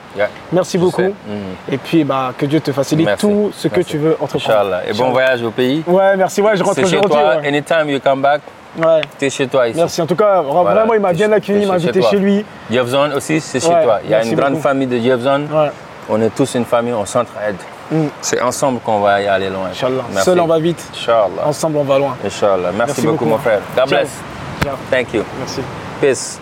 Merci 0.52 0.79
beaucoup. 0.79 1.02
Mm. 1.02 1.72
Et 1.72 1.79
puis, 1.79 2.05
bah, 2.05 2.33
que 2.37 2.46
Dieu 2.46 2.61
te 2.61 2.72
facilite 2.72 3.16
tout 3.18 3.50
ce 3.52 3.68
que 3.68 3.81
tu 3.81 3.98
veux 3.98 4.16
entreprendre. 4.20 4.81
Et 4.87 4.92
bon 4.92 5.11
voyage 5.11 5.42
au 5.42 5.50
pays. 5.50 5.83
Ouais, 5.87 6.16
merci. 6.16 6.40
Ouais, 6.40 6.57
je 6.57 6.62
rentre 6.62 6.83
aujourd'hui. 6.83 7.11
toi. 7.11 7.40
Anytime 7.44 7.88
you 7.88 8.00
come 8.00 8.22
back. 8.22 8.40
Ouais. 8.79 9.00
es 9.22 9.31
chez 9.31 9.46
toi 9.46 9.68
ici. 9.68 9.79
Merci. 9.79 10.02
En 10.02 10.07
tout 10.07 10.16
cas, 10.16 10.42
vraiment, 10.42 10.94
il 10.94 11.00
m'a 11.00 11.12
bien 11.12 11.33
accueilli, 11.33 11.62
il 11.62 11.68
m'a 11.68 11.74
invité 11.74 12.02
chez, 12.02 12.18
lui. 12.18 12.44
Jeffzone 12.70 13.14
aussi, 13.14 13.40
c'est 13.40 13.61
chez 13.61 13.68
toi. 13.68 14.00
Il 14.05 14.11
y 14.11 14.14
a 14.14 14.24
une 14.24 14.35
grande 14.35 14.59
famille 14.59 14.87
de 14.87 14.98
Jeffzone. 14.98 15.48
On 16.09 16.20
est 16.20 16.31
tous 16.31 16.55
une 16.55 16.64
famille, 16.64 16.92
on 16.92 17.05
s'entraide. 17.05 17.57
Mm. 17.90 18.07
C'est 18.20 18.40
ensemble 18.40 18.81
qu'on 18.81 19.00
va 19.00 19.20
y 19.20 19.26
aller 19.26 19.48
loin. 19.48 19.68
Inch'Allah. 19.70 20.05
Seul 20.22 20.40
on 20.40 20.46
va 20.46 20.59
vite. 20.59 20.88
Inch'Allah. 20.92 21.46
Ensemble 21.46 21.79
on 21.79 21.85
va 21.85 21.98
loin. 21.98 22.16
Inch'Allah. 22.24 22.70
Merci, 22.76 23.02
beaucoup, 23.02 23.24
mon 23.24 23.38
frère. 23.38 23.61
God 23.76 23.88
bless. 23.88 24.11
Ciao. 24.62 24.74
Thank 24.90 25.14
you. 25.14 25.22
Merci. 25.38 25.61
Peace. 26.00 26.40